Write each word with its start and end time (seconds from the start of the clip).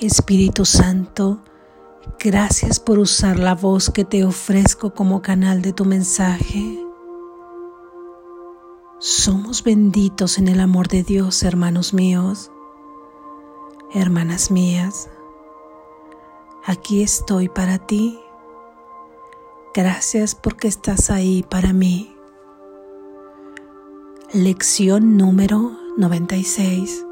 Espíritu 0.00 0.64
Santo, 0.64 1.40
gracias 2.20 2.78
por 2.78 3.00
usar 3.00 3.36
la 3.36 3.56
voz 3.56 3.90
que 3.90 4.04
te 4.04 4.24
ofrezco 4.24 4.94
como 4.94 5.22
canal 5.22 5.60
de 5.60 5.72
tu 5.72 5.84
mensaje. 5.84 6.84
Somos 9.00 9.64
benditos 9.64 10.38
en 10.38 10.46
el 10.46 10.60
amor 10.60 10.86
de 10.86 11.02
Dios, 11.02 11.42
hermanos 11.42 11.94
míos, 11.94 12.52
hermanas 13.92 14.52
mías. 14.52 15.10
Aquí 16.64 17.02
estoy 17.02 17.48
para 17.48 17.78
ti. 17.78 18.20
Gracias 19.74 20.36
porque 20.36 20.68
estás 20.68 21.10
ahí 21.10 21.42
para 21.42 21.72
mí. 21.72 22.14
Lección 24.32 25.16
número 25.16 25.72
96. 25.96 27.07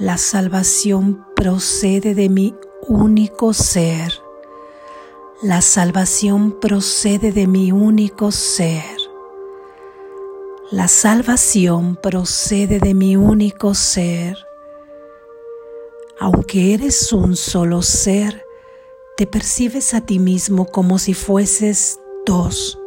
La 0.00 0.16
salvación 0.16 1.26
procede 1.36 2.14
de 2.14 2.30
mi 2.30 2.54
único 2.88 3.52
ser. 3.52 4.10
La 5.42 5.60
salvación 5.60 6.58
procede 6.58 7.32
de 7.32 7.46
mi 7.46 7.70
único 7.70 8.32
ser. 8.32 8.96
La 10.70 10.88
salvación 10.88 11.96
procede 12.02 12.78
de 12.78 12.94
mi 12.94 13.16
único 13.16 13.74
ser. 13.74 14.38
Aunque 16.18 16.72
eres 16.72 17.12
un 17.12 17.36
solo 17.36 17.82
ser, 17.82 18.46
te 19.18 19.26
percibes 19.26 19.92
a 19.92 20.00
ti 20.00 20.18
mismo 20.18 20.64
como 20.64 20.98
si 20.98 21.12
fueses 21.12 22.00
dos, 22.24 22.78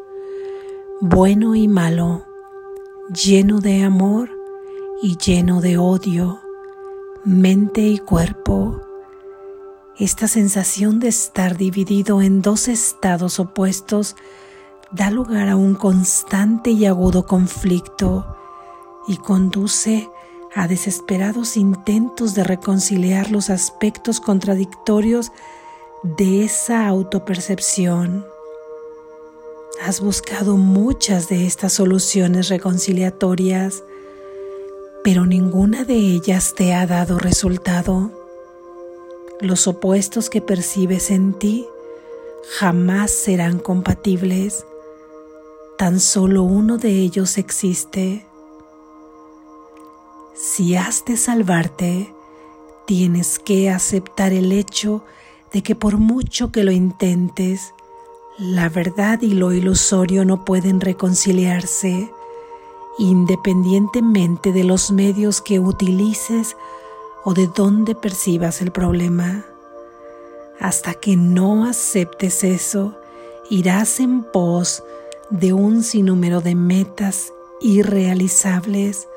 bueno 1.00 1.53
y 1.53 1.67
malo, 1.67 2.25
lleno 3.23 3.59
de 3.59 3.84
amor 3.84 4.31
y 5.03 5.16
lleno 5.17 5.61
de 5.61 5.77
odio, 5.77 6.43
mente 7.26 7.82
y 7.82 8.00
cuerpo. 8.00 8.82
Esta 9.98 10.28
sensación 10.28 11.00
de 11.00 11.08
estar 11.08 11.56
dividido 11.56 12.22
en 12.22 12.42
dos 12.42 12.67
estados 12.67 13.39
opuestos 13.39 14.17
da 14.92 15.09
lugar 15.09 15.48
a 15.48 15.56
un 15.56 15.75
constante 15.75 16.72
y 16.72 16.86
agudo 16.86 17.25
conflicto 17.25 18.36
y 19.08 19.17
conduce 19.17 20.09
a 20.53 20.67
desesperados 20.67 21.56
intentos 21.56 22.36
de 22.36 22.44
reconciliar 22.44 23.31
los 23.31 23.50
aspectos 23.50 24.20
contradictorios 24.20 25.31
de 26.03 26.44
esa 26.44 26.86
autopercepción. 26.88 28.26
Has 29.81 30.02
buscado 30.02 30.58
muchas 30.58 31.30
de 31.30 31.48
estas 31.48 31.73
soluciones 31.73 32.50
reconciliatorias, 32.50 33.83
pero 35.04 35.26
ninguna 35.26 35.84
de 35.84 35.96
ellas 35.96 36.54
te 36.56 36.73
ha 36.73 36.88
dado 36.88 37.20
resultado. 37.20 38.12
Los 39.42 39.68
opuestos 39.68 40.30
que 40.30 40.42
percibes 40.42 41.12
en 41.12 41.34
ti 41.34 41.66
jamás 42.58 43.12
serán 43.12 43.60
compatibles 43.60 44.66
tan 45.78 46.00
solo 46.00 46.44
uno 46.44 46.78
de 46.78 46.92
ellos 46.92 47.38
existe. 47.38 48.26
Si 50.34 50.76
has 50.76 51.04
de 51.04 51.17
salvarte, 51.17 52.14
tienes 52.86 53.40
que 53.40 53.70
aceptar 53.70 54.32
el 54.34 54.52
hecho 54.52 55.04
de 55.52 55.64
que 55.64 55.76
por 55.76 55.98
mucho 55.98 56.52
que 56.52 56.64
lo 56.64 56.72
intentes, 56.72 57.73
la 58.38 58.70
verdad 58.70 59.22
y 59.22 59.34
lo 59.34 59.52
ilusorio 59.52 60.26
no 60.26 60.45
pueden 60.45 60.80
reconciliarse 60.80 62.10
independientemente 62.97 64.52
de 64.52 64.63
los 64.63 64.91
medios 64.91 65.41
que 65.41 65.59
utilices 65.59 66.55
o 67.23 67.33
de 67.33 67.47
dónde 67.47 67.95
percibas 67.95 68.61
el 68.61 68.72
problema. 68.72 69.45
Hasta 70.59 70.94
que 70.94 71.16
no 71.16 71.66
aceptes 71.66 72.44
eso, 72.44 72.98
irás 73.49 73.99
en 73.99 74.23
pos 74.23 74.83
de 75.30 75.53
un 75.53 75.83
sinnúmero 75.83 76.42
de 76.42 76.55
metas 76.55 77.33
irrealizables, 77.59 79.08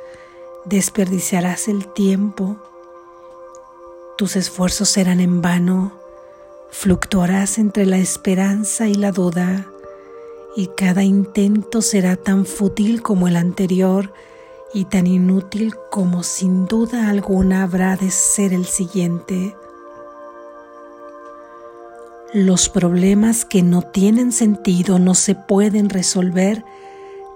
desperdiciarás 0.65 1.69
el 1.69 1.87
tiempo, 1.89 2.57
tus 4.17 4.35
esfuerzos 4.37 4.89
serán 4.89 5.21
en 5.21 5.43
vano, 5.43 5.93
fluctuarás 6.71 7.59
entre 7.59 7.85
la 7.85 7.99
esperanza 7.99 8.89
y 8.89 8.95
la 8.95 9.13
duda, 9.13 9.67
y 10.57 10.69
cada 10.69 11.05
intento 11.05 11.83
será 11.83 12.17
tan 12.17 12.47
fútil 12.47 13.03
como 13.03 13.29
el 13.29 13.37
anterior 13.37 14.13
y 14.73 14.87
tan 14.87 15.07
inútil 15.07 15.75
como 15.91 16.23
sin 16.23 16.67
duda 16.67 17.11
alguna 17.11 17.63
habrá 17.63 17.97
de 17.97 18.11
ser 18.11 18.55
el 18.55 18.65
siguiente. 18.65 19.55
Los 22.33 22.71
problemas 22.71 23.45
que 23.45 23.63
no 23.63 23.83
tienen 23.83 24.33
sentido 24.33 24.99
no 24.99 25.15
se 25.15 25.35
pueden 25.35 25.91
resolver 25.91 26.65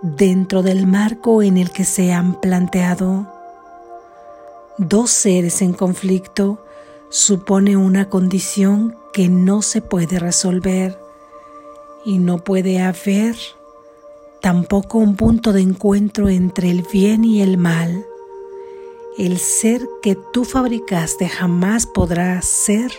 dentro 0.02 0.62
del 0.62 0.86
marco 0.86 1.42
en 1.42 1.58
el 1.58 1.70
que 1.70 1.84
se 1.84 2.12
han 2.12 2.40
planteado. 2.40 3.30
Dos 4.78 5.10
seres 5.10 5.60
en 5.60 5.74
conflicto 5.74 6.64
supone 7.10 7.76
una 7.76 8.08
condición 8.08 8.96
que 9.12 9.28
no 9.28 9.60
se 9.60 9.82
puede 9.82 10.18
resolver 10.18 11.09
y 12.04 12.18
no 12.18 12.38
puede 12.38 12.80
haber 12.80 13.36
tampoco 14.40 14.98
un 14.98 15.16
punto 15.16 15.52
de 15.52 15.60
encuentro 15.60 16.28
entre 16.28 16.70
el 16.70 16.82
bien 16.82 17.24
y 17.24 17.42
el 17.42 17.58
mal. 17.58 18.04
El 19.18 19.38
ser 19.38 19.86
que 20.02 20.16
tú 20.32 20.44
fabricaste 20.44 21.28
jamás 21.28 21.86
podrá 21.86 22.40
ser 22.42 22.92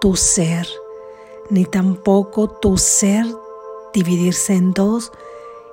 tu 0.00 0.16
ser 0.16 0.66
ni 1.50 1.64
tampoco 1.64 2.48
tu 2.48 2.78
ser 2.78 3.26
dividirse 3.92 4.54
en 4.54 4.72
dos 4.72 5.12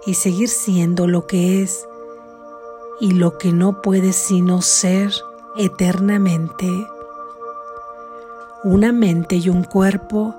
y 0.05 0.15
seguir 0.15 0.49
siendo 0.49 1.07
lo 1.07 1.27
que 1.27 1.61
es 1.61 1.87
y 2.99 3.11
lo 3.13 3.37
que 3.37 3.51
no 3.51 3.81
puede 3.81 4.13
sino 4.13 4.61
ser 4.61 5.11
eternamente. 5.57 6.69
Una 8.63 8.91
mente 8.91 9.37
y 9.37 9.49
un 9.49 9.63
cuerpo 9.63 10.35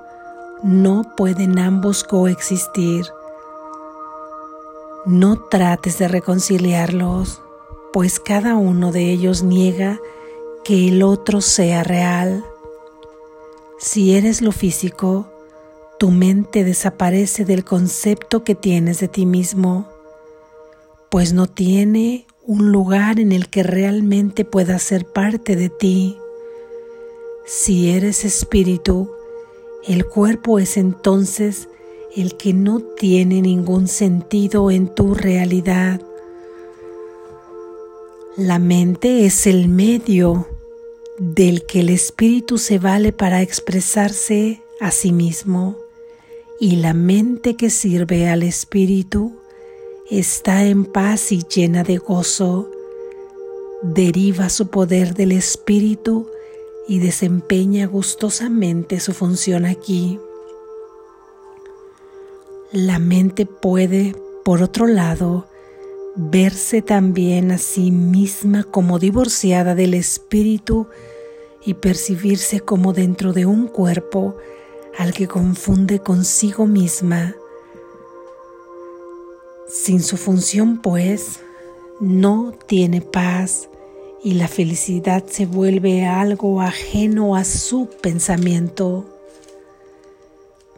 no 0.63 1.03
pueden 1.17 1.59
ambos 1.59 2.05
coexistir. 2.05 3.05
No 5.05 5.37
trates 5.37 5.97
de 5.99 6.07
reconciliarlos, 6.07 7.41
pues 7.91 8.19
cada 8.19 8.55
uno 8.55 8.93
de 8.93 9.11
ellos 9.11 9.43
niega 9.43 9.99
que 10.63 10.87
el 10.87 11.03
otro 11.03 11.41
sea 11.41 11.83
real. 11.83 12.45
Si 13.77 14.15
eres 14.15 14.41
lo 14.41 14.53
físico, 14.53 15.27
tu 15.99 16.11
mente 16.11 16.63
desaparece 16.63 17.43
del 17.43 17.65
concepto 17.65 18.45
que 18.45 18.55
tienes 18.55 19.01
de 19.01 19.09
ti 19.09 19.25
mismo, 19.25 19.89
pues 21.09 21.33
no 21.33 21.47
tiene 21.47 22.25
un 22.45 22.71
lugar 22.71 23.19
en 23.19 23.33
el 23.33 23.49
que 23.49 23.63
realmente 23.63 24.45
pueda 24.45 24.79
ser 24.79 25.05
parte 25.05 25.57
de 25.57 25.69
ti. 25.69 26.17
Si 27.45 27.89
eres 27.89 28.23
espíritu, 28.23 29.11
el 29.87 30.05
cuerpo 30.05 30.59
es 30.59 30.77
entonces 30.77 31.67
el 32.15 32.37
que 32.37 32.53
no 32.53 32.79
tiene 32.79 33.41
ningún 33.41 33.87
sentido 33.87 34.71
en 34.71 34.87
tu 34.87 35.13
realidad. 35.13 36.01
La 38.37 38.59
mente 38.59 39.25
es 39.25 39.45
el 39.45 39.67
medio 39.67 40.47
del 41.17 41.65
que 41.65 41.81
el 41.81 41.89
espíritu 41.89 42.57
se 42.57 42.79
vale 42.79 43.11
para 43.11 43.41
expresarse 43.41 44.61
a 44.79 44.91
sí 44.91 45.11
mismo 45.11 45.77
y 46.59 46.77
la 46.77 46.93
mente 46.93 47.55
que 47.55 47.69
sirve 47.69 48.29
al 48.29 48.43
espíritu 48.43 49.33
está 50.09 50.65
en 50.65 50.85
paz 50.85 51.31
y 51.31 51.43
llena 51.43 51.83
de 51.83 51.97
gozo, 51.97 52.69
deriva 53.81 54.49
su 54.49 54.67
poder 54.67 55.13
del 55.13 55.33
espíritu 55.33 56.27
y 56.87 56.99
desempeña 56.99 57.87
gustosamente 57.87 58.99
su 58.99 59.13
función 59.13 59.65
aquí. 59.65 60.19
La 62.71 62.99
mente 62.99 63.45
puede, 63.45 64.15
por 64.43 64.61
otro 64.63 64.87
lado, 64.87 65.47
verse 66.15 66.81
también 66.81 67.51
a 67.51 67.57
sí 67.57 67.91
misma 67.91 68.63
como 68.63 68.99
divorciada 68.99 69.75
del 69.75 69.93
espíritu 69.93 70.87
y 71.65 71.75
percibirse 71.75 72.59
como 72.59 72.93
dentro 72.93 73.31
de 73.33 73.45
un 73.45 73.67
cuerpo 73.67 74.35
al 74.97 75.13
que 75.13 75.27
confunde 75.27 75.99
consigo 75.99 76.67
misma. 76.67 77.35
Sin 79.67 80.03
su 80.03 80.17
función, 80.17 80.81
pues, 80.81 81.39
no 81.99 82.53
tiene 82.67 83.01
paz 83.01 83.69
y 84.23 84.35
la 84.35 84.47
felicidad 84.47 85.25
se 85.27 85.45
vuelve 85.45 86.05
algo 86.05 86.61
ajeno 86.61 87.35
a 87.35 87.43
su 87.43 87.89
pensamiento. 88.01 89.05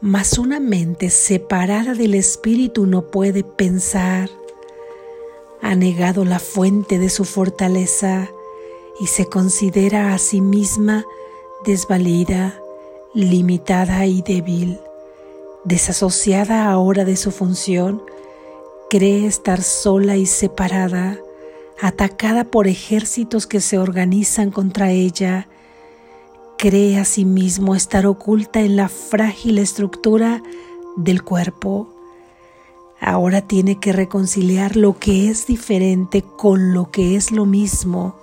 Mas 0.01 0.39
una 0.39 0.59
mente 0.59 1.11
separada 1.11 1.93
del 1.93 2.15
espíritu 2.15 2.87
no 2.87 3.03
puede 3.11 3.43
pensar. 3.43 4.29
Ha 5.61 5.75
negado 5.75 6.25
la 6.25 6.39
fuente 6.39 6.97
de 6.97 7.09
su 7.09 7.23
fortaleza 7.23 8.29
y 8.99 9.07
se 9.07 9.27
considera 9.27 10.13
a 10.13 10.17
sí 10.17 10.41
misma 10.41 11.05
desvalida, 11.65 12.59
limitada 13.13 14.05
y 14.07 14.21
débil, 14.21 14.79
desasociada 15.63 16.69
ahora 16.69 17.05
de 17.05 17.15
su 17.15 17.31
función, 17.31 18.01
cree 18.89 19.25
estar 19.25 19.61
sola 19.61 20.17
y 20.17 20.25
separada, 20.25 21.19
atacada 21.81 22.45
por 22.45 22.67
ejércitos 22.67 23.47
que 23.47 23.61
se 23.61 23.77
organizan 23.77 24.51
contra 24.51 24.91
ella, 24.91 25.47
cree 26.57 26.97
asimismo 26.97 27.73
sí 27.73 27.77
estar 27.77 28.05
oculta 28.05 28.61
en 28.61 28.75
la 28.75 28.89
frágil 28.89 29.57
estructura 29.57 30.41
del 30.95 31.23
cuerpo. 31.23 31.89
Ahora 32.99 33.41
tiene 33.41 33.79
que 33.79 33.91
reconciliar 33.91 34.77
lo 34.77 34.97
que 34.97 35.29
es 35.29 35.47
diferente 35.47 36.23
con 36.23 36.73
lo 36.73 36.91
que 36.91 37.15
es 37.15 37.31
lo 37.31 37.45
mismo, 37.45 38.15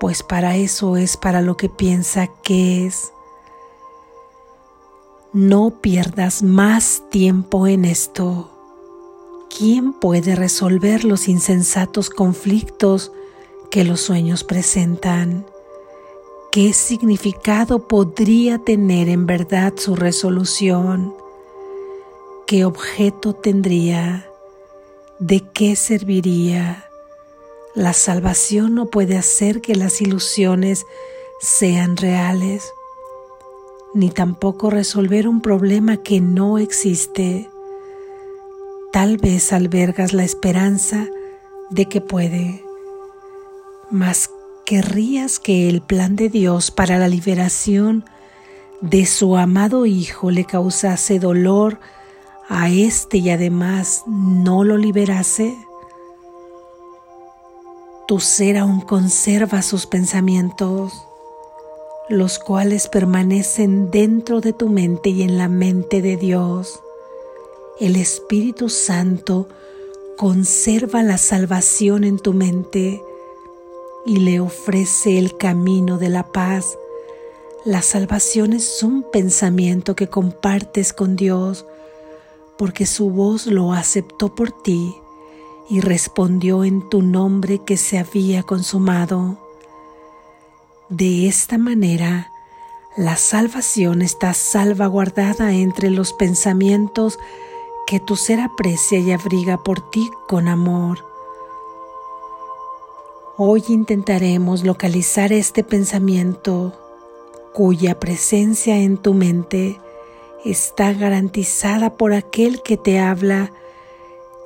pues 0.00 0.22
para 0.22 0.56
eso 0.56 0.96
es 0.96 1.16
para 1.16 1.40
lo 1.42 1.56
que 1.56 1.68
piensa 1.68 2.28
que 2.42 2.86
es. 2.86 3.12
No 5.32 5.80
pierdas 5.80 6.42
más 6.42 7.02
tiempo 7.10 7.66
en 7.66 7.84
esto. 7.84 8.53
¿Quién 9.56 9.92
puede 9.92 10.34
resolver 10.34 11.04
los 11.04 11.28
insensatos 11.28 12.10
conflictos 12.10 13.12
que 13.70 13.84
los 13.84 14.00
sueños 14.00 14.42
presentan? 14.42 15.46
¿Qué 16.50 16.72
significado 16.72 17.86
podría 17.86 18.58
tener 18.58 19.08
en 19.08 19.26
verdad 19.26 19.74
su 19.76 19.94
resolución? 19.94 21.14
¿Qué 22.48 22.64
objeto 22.64 23.32
tendría? 23.32 24.28
¿De 25.20 25.44
qué 25.52 25.76
serviría? 25.76 26.88
La 27.76 27.92
salvación 27.92 28.74
no 28.74 28.86
puede 28.86 29.16
hacer 29.16 29.60
que 29.60 29.76
las 29.76 30.00
ilusiones 30.00 30.84
sean 31.40 31.96
reales, 31.96 32.74
ni 33.94 34.10
tampoco 34.10 34.68
resolver 34.68 35.28
un 35.28 35.40
problema 35.40 35.98
que 35.98 36.20
no 36.20 36.58
existe. 36.58 37.53
Tal 38.94 39.16
vez 39.16 39.52
albergas 39.52 40.12
la 40.12 40.22
esperanza 40.22 41.08
de 41.68 41.86
que 41.86 42.00
puede, 42.00 42.64
mas 43.90 44.30
querrías 44.64 45.40
que 45.40 45.68
el 45.68 45.82
plan 45.82 46.14
de 46.14 46.28
Dios 46.28 46.70
para 46.70 46.96
la 46.96 47.08
liberación 47.08 48.04
de 48.82 49.04
su 49.06 49.36
amado 49.36 49.84
Hijo 49.84 50.30
le 50.30 50.44
causase 50.44 51.18
dolor 51.18 51.80
a 52.48 52.70
éste 52.70 53.16
y 53.16 53.30
además 53.30 54.04
no 54.06 54.62
lo 54.62 54.76
liberase. 54.76 55.58
Tu 58.06 58.20
ser 58.20 58.58
aún 58.58 58.80
conserva 58.80 59.62
sus 59.62 59.86
pensamientos, 59.86 61.04
los 62.08 62.38
cuales 62.38 62.86
permanecen 62.86 63.90
dentro 63.90 64.40
de 64.40 64.52
tu 64.52 64.68
mente 64.68 65.10
y 65.10 65.24
en 65.24 65.36
la 65.36 65.48
mente 65.48 66.00
de 66.00 66.16
Dios. 66.16 66.83
El 67.80 67.96
Espíritu 67.96 68.68
Santo 68.68 69.48
conserva 70.16 71.02
la 71.02 71.18
salvación 71.18 72.04
en 72.04 72.20
tu 72.20 72.32
mente 72.32 73.02
y 74.06 74.18
le 74.18 74.38
ofrece 74.38 75.18
el 75.18 75.36
camino 75.36 75.98
de 75.98 76.08
la 76.08 76.30
paz. 76.30 76.78
La 77.64 77.82
salvación 77.82 78.52
es 78.52 78.84
un 78.84 79.02
pensamiento 79.10 79.96
que 79.96 80.06
compartes 80.06 80.92
con 80.92 81.16
Dios 81.16 81.66
porque 82.56 82.86
su 82.86 83.10
voz 83.10 83.48
lo 83.48 83.72
aceptó 83.72 84.36
por 84.36 84.52
ti 84.52 84.94
y 85.68 85.80
respondió 85.80 86.62
en 86.62 86.88
tu 86.88 87.02
nombre 87.02 87.60
que 87.66 87.76
se 87.76 87.98
había 87.98 88.44
consumado. 88.44 89.36
De 90.90 91.26
esta 91.26 91.58
manera, 91.58 92.30
la 92.96 93.16
salvación 93.16 94.00
está 94.00 94.32
salvaguardada 94.32 95.54
entre 95.54 95.90
los 95.90 96.12
pensamientos 96.12 97.18
que 97.86 98.00
tu 98.00 98.16
ser 98.16 98.40
aprecia 98.40 98.98
y 98.98 99.12
abriga 99.12 99.62
por 99.62 99.80
ti 99.90 100.10
con 100.26 100.48
amor. 100.48 101.04
Hoy 103.36 103.64
intentaremos 103.68 104.64
localizar 104.64 105.32
este 105.32 105.64
pensamiento 105.64 106.72
cuya 107.52 107.98
presencia 107.98 108.78
en 108.78 108.96
tu 108.96 109.12
mente 109.14 109.80
está 110.44 110.92
garantizada 110.92 111.96
por 111.96 112.12
aquel 112.12 112.62
que 112.62 112.76
te 112.76 112.98
habla 112.98 113.52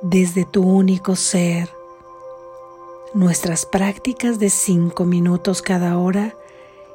desde 0.01 0.45
tu 0.45 0.63
único 0.63 1.15
ser. 1.15 1.69
Nuestras 3.13 3.65
prácticas 3.65 4.39
de 4.39 4.49
cinco 4.49 5.05
minutos 5.05 5.61
cada 5.61 5.97
hora 5.97 6.35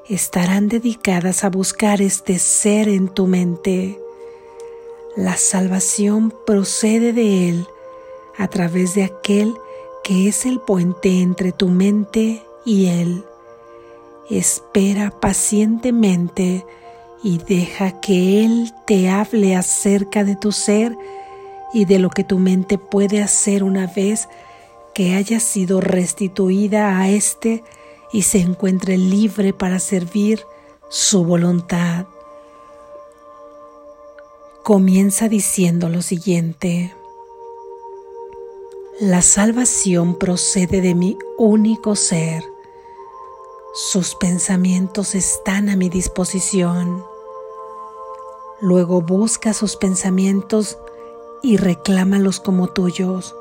estarán 0.09 0.69
dedicadas 0.69 1.45
a 1.45 1.51
buscar 1.51 2.03
este 2.03 2.39
ser 2.39 2.89
en 2.89 3.09
tu 3.09 3.27
mente 3.27 4.04
la 5.17 5.37
salvación 5.37 6.33
procede 6.45 7.13
de 7.13 7.49
Él 7.49 7.67
a 8.37 8.49
través 8.49 8.95
de 8.95 9.05
aquel 9.05 9.55
que 10.03 10.29
es 10.29 10.45
el 10.45 10.61
puente 10.61 11.21
entre 11.21 11.53
tu 11.53 11.69
mente 11.69 12.43
y 12.65 12.87
Él. 12.87 13.25
Espera 14.29 15.11
pacientemente 15.11 16.67
y 17.23 17.39
deja 17.39 18.01
que 18.01 18.45
Él 18.45 18.73
te 18.87 19.09
hable 19.09 19.55
acerca 19.55 20.25
de 20.25 20.37
tu 20.37 20.51
ser 20.51 20.97
y 21.73 21.85
de 21.85 21.99
lo 21.99 22.11
que 22.11 22.25
tu 22.25 22.39
mente 22.39 22.77
puede 22.77 23.23
hacer 23.23 23.63
una 23.63 23.87
vez 23.87 24.29
que 24.95 25.15
haya 25.15 25.41
sido 25.41 25.81
restituida 25.81 26.99
a 26.99 27.09
éste 27.09 27.63
y 28.13 28.23
se 28.23 28.41
encuentre 28.41 28.97
libre 28.97 29.53
para 29.53 29.79
servir 29.79 30.45
su 30.89 31.25
voluntad 31.25 32.07
comienza 34.65 35.29
diciendo 35.29 35.91
lo 35.91 36.01
siguiente. 36.01 36.95
La 38.99 39.21
salvación 39.21 40.19
procede 40.19 40.81
de 40.81 40.95
mi 40.95 41.19
único 41.37 41.95
ser. 41.97 42.43
Sus 43.75 44.15
pensamientos 44.15 45.15
están 45.15 45.69
a 45.69 45.77
mi 45.77 45.91
disposición. 45.91 47.05
Luego 48.63 49.03
busca 49.03 49.53
sus 49.53 49.77
pensamientos 49.77 50.79
y 51.43 51.59
reclámalos 51.59 52.41
como 52.41 52.69
tuyos. 52.69 53.37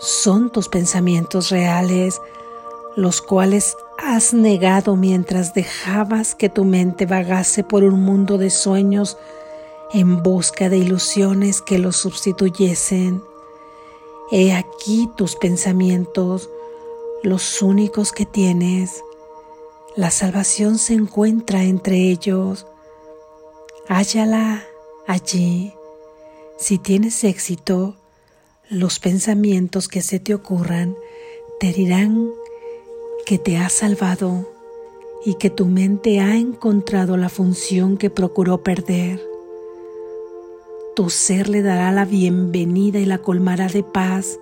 Son 0.00 0.50
tus 0.50 0.68
pensamientos 0.68 1.50
reales, 1.50 2.20
los 2.96 3.22
cuales 3.22 3.76
has 3.96 4.34
negado 4.34 4.96
mientras 4.96 5.54
dejabas 5.54 6.34
que 6.34 6.48
tu 6.48 6.64
mente 6.64 7.06
vagase 7.06 7.62
por 7.62 7.84
un 7.84 8.02
mundo 8.02 8.38
de 8.38 8.50
sueños 8.50 9.16
en 9.92 10.22
busca 10.22 10.68
de 10.68 10.78
ilusiones 10.78 11.62
que 11.62 11.78
los 11.78 11.96
sustituyesen. 11.96 13.22
He 14.30 14.52
aquí 14.52 15.08
tus 15.16 15.36
pensamientos, 15.36 16.50
los 17.22 17.62
únicos 17.62 18.12
que 18.12 18.26
tienes. 18.26 19.02
La 19.96 20.10
salvación 20.10 20.78
se 20.78 20.94
encuentra 20.94 21.64
entre 21.64 22.10
ellos. 22.10 22.66
Hállala 23.88 24.64
allí. 25.06 25.72
Si 26.58 26.78
tienes 26.78 27.24
éxito, 27.24 27.96
los 28.68 28.98
pensamientos 28.98 29.88
que 29.88 30.02
se 30.02 30.20
te 30.20 30.34
ocurran 30.34 30.94
te 31.58 31.72
dirán 31.72 32.30
que 33.24 33.38
te 33.38 33.56
has 33.56 33.72
salvado 33.72 34.50
y 35.24 35.34
que 35.34 35.50
tu 35.50 35.66
mente 35.66 36.20
ha 36.20 36.36
encontrado 36.36 37.16
la 37.16 37.28
función 37.28 37.96
que 37.96 38.10
procuró 38.10 38.62
perder 38.62 39.37
tu 40.98 41.10
ser 41.10 41.48
le 41.48 41.62
dará 41.62 41.92
la 41.92 42.04
bienvenida 42.04 42.98
y 42.98 43.04
la 43.04 43.18
colmará 43.18 43.68
de 43.68 43.84
paz. 43.84 44.40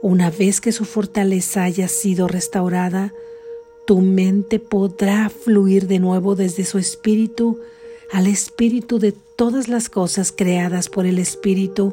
Una 0.00 0.30
vez 0.30 0.60
que 0.60 0.70
su 0.70 0.84
fortaleza 0.84 1.64
haya 1.64 1.88
sido 1.88 2.28
restaurada, 2.28 3.12
tu 3.84 4.02
mente 4.02 4.60
podrá 4.60 5.28
fluir 5.30 5.88
de 5.88 5.98
nuevo 5.98 6.36
desde 6.36 6.64
su 6.64 6.78
espíritu 6.78 7.58
al 8.12 8.28
espíritu 8.28 9.00
de 9.00 9.10
todas 9.10 9.66
las 9.66 9.88
cosas 9.88 10.30
creadas 10.30 10.88
por 10.88 11.06
el 11.06 11.18
espíritu 11.18 11.92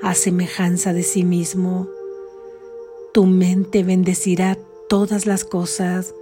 a 0.00 0.14
semejanza 0.14 0.94
de 0.94 1.02
sí 1.02 1.24
mismo. 1.24 1.90
Tu 3.12 3.26
mente 3.26 3.84
bendecirá 3.84 4.56
todas 4.88 5.26
las 5.26 5.44
cosas. 5.44 6.14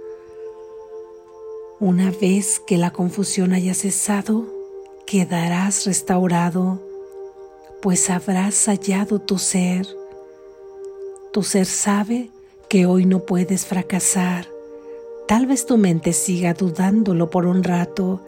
Una 1.79 2.11
vez 2.11 2.59
que 2.59 2.77
la 2.77 2.91
confusión 2.91 3.53
haya 3.53 3.73
cesado, 3.73 4.56
quedarás 5.07 5.85
restaurado, 5.85 6.81
pues 7.81 8.09
habrás 8.09 8.65
hallado 8.65 9.19
tu 9.19 9.39
ser. 9.39 9.87
Tu 11.31 11.43
ser 11.43 11.65
sabe 11.65 12.29
que 12.69 12.85
hoy 12.85 13.05
no 13.05 13.19
puedes 13.19 13.65
fracasar. 13.65 14.49
Tal 15.25 15.45
vez 15.45 15.65
tu 15.65 15.77
mente 15.77 16.11
siga 16.11 16.53
dudándolo 16.53 17.29
por 17.29 17.45
un 17.45 17.63
rato, 17.63 18.21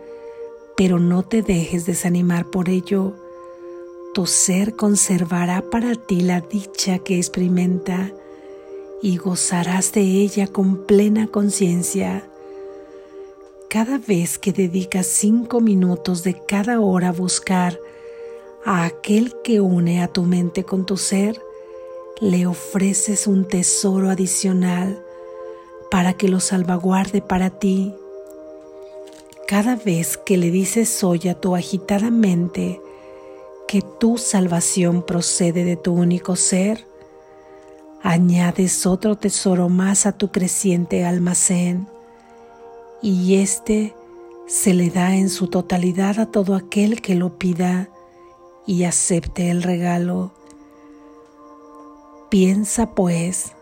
pero 0.78 1.00
no 1.00 1.24
te 1.24 1.42
dejes 1.42 1.86
desanimar 1.86 2.46
por 2.46 2.70
ello. 2.70 3.14
Tu 4.14 4.26
ser 4.26 4.78
conservará 4.78 5.62
para 5.70 5.96
ti 5.96 6.22
la 6.22 6.40
dicha 6.40 7.00
que 7.00 7.18
experimenta 7.18 8.14
y 9.02 9.18
gozarás 9.18 9.92
de 9.92 10.02
ella 10.02 10.48
con 10.48 10.86
plena 10.86 11.28
conciencia. 11.28 12.29
Cada 13.70 14.00
vez 14.00 14.40
que 14.40 14.52
dedicas 14.52 15.06
cinco 15.06 15.62
minutos 15.62 16.24
de 16.24 16.34
cada 16.34 16.80
hora 16.80 17.10
a 17.10 17.12
buscar 17.12 17.80
a 18.66 18.84
aquel 18.84 19.36
que 19.44 19.62
une 19.62 20.02
a 20.02 20.08
tu 20.08 20.24
mente 20.24 20.64
con 20.64 20.88
tu 20.88 20.98
ser, 20.98 21.40
le 22.20 22.48
ofreces 22.48 23.28
un 23.28 23.48
tesoro 23.48 24.10
adicional 24.10 25.00
para 25.92 26.14
que 26.14 26.30
lo 26.30 26.40
salvaguarde 26.40 27.22
para 27.22 27.52
ti. 27.52 27.94
Cada 29.48 29.76
vez 29.76 30.18
que 30.18 30.38
le 30.38 30.50
dices 30.50 31.04
hoy 31.04 31.28
a 31.30 31.40
tu 31.40 31.56
agitada 31.56 32.10
mente 32.10 32.82
que 33.68 33.84
tu 34.00 34.18
salvación 34.18 35.04
procede 35.04 35.64
de 35.64 35.76
tu 35.76 35.94
único 35.94 36.36
ser, 36.36 36.88
añades 38.02 38.88
otro 38.88 39.16
tesoro 39.16 39.70
más 39.70 40.08
a 40.08 40.12
tu 40.12 40.32
creciente 40.32 41.06
almacén 41.06 41.88
y 43.02 43.36
éste 43.36 43.96
se 44.48 44.74
le 44.74 44.90
da 44.90 45.16
en 45.16 45.30
su 45.30 45.48
totalidad 45.48 46.20
a 46.20 46.26
todo 46.26 46.56
aquel 46.56 47.02
que 47.02 47.16
lo 47.16 47.38
pida 47.38 47.90
y 48.66 48.84
acepte 48.84 49.50
el 49.50 49.64
regalo. 49.64 50.32
Piensa 52.30 52.94
pues 52.94 53.54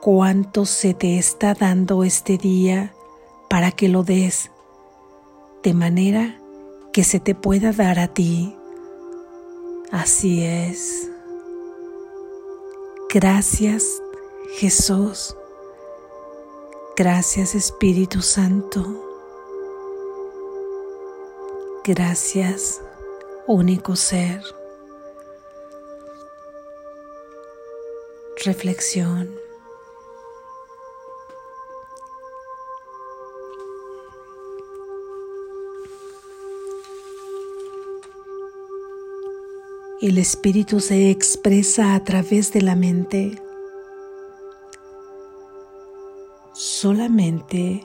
cuánto 0.00 0.66
se 0.66 0.94
te 0.94 1.18
está 1.18 1.54
dando 1.54 2.04
este 2.04 2.36
día 2.36 2.94
para 3.48 3.70
que 3.70 3.88
lo 3.88 4.02
des, 4.02 4.50
de 5.62 5.74
manera 5.74 6.38
que 6.92 7.04
se 7.04 7.20
te 7.20 7.34
pueda 7.34 7.72
dar 7.72 7.98
a 7.98 8.08
ti. 8.08 8.54
Así 9.90 10.44
es. 10.44 11.10
Gracias 13.08 13.84
Jesús. 14.58 15.36
Gracias 16.96 17.56
Espíritu 17.56 18.22
Santo. 18.22 18.84
Gracias 21.84 22.80
único 23.48 23.96
ser. 23.96 24.40
Reflexión. 28.44 29.28
El 40.00 40.18
espíritu 40.18 40.78
se 40.78 41.10
expresa 41.10 41.96
a 41.96 42.04
través 42.04 42.52
de 42.52 42.62
la 42.62 42.76
mente. 42.76 43.42
Solamente 46.84 47.82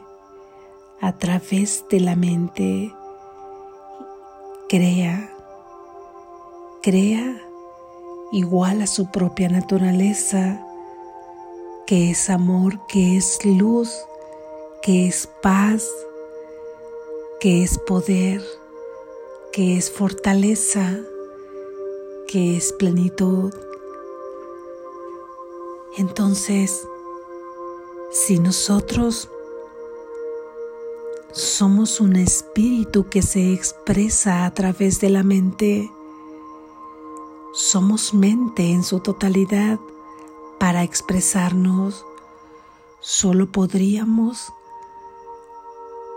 a 0.99 1.17
través 1.17 1.85
de 1.89 2.01
la 2.01 2.17
mente 2.17 2.93
crea, 4.67 5.31
crea 6.83 7.41
igual 8.33 8.81
a 8.81 8.87
su 8.87 9.09
propia 9.09 9.47
naturaleza, 9.47 10.61
que 11.87 12.11
es 12.11 12.29
amor, 12.29 12.85
que 12.87 13.15
es 13.15 13.39
luz, 13.45 13.89
que 14.81 15.07
es 15.07 15.29
paz, 15.41 15.87
que 17.39 17.63
es 17.63 17.77
poder, 17.77 18.43
que 19.53 19.77
es 19.77 19.89
fortaleza 19.89 20.99
que 22.27 22.57
es 22.57 22.73
plenitud. 22.73 23.53
Entonces, 25.97 26.85
si 28.11 28.39
nosotros 28.39 29.29
somos 31.31 31.99
un 31.99 32.15
espíritu 32.15 33.07
que 33.07 33.21
se 33.21 33.53
expresa 33.53 34.45
a 34.45 34.53
través 34.53 34.99
de 34.99 35.09
la 35.09 35.23
mente, 35.23 35.91
somos 37.53 38.13
mente 38.13 38.71
en 38.71 38.83
su 38.83 38.99
totalidad. 38.99 39.79
Para 40.59 40.83
expresarnos, 40.83 42.05
solo 42.99 43.51
podríamos, 43.51 44.51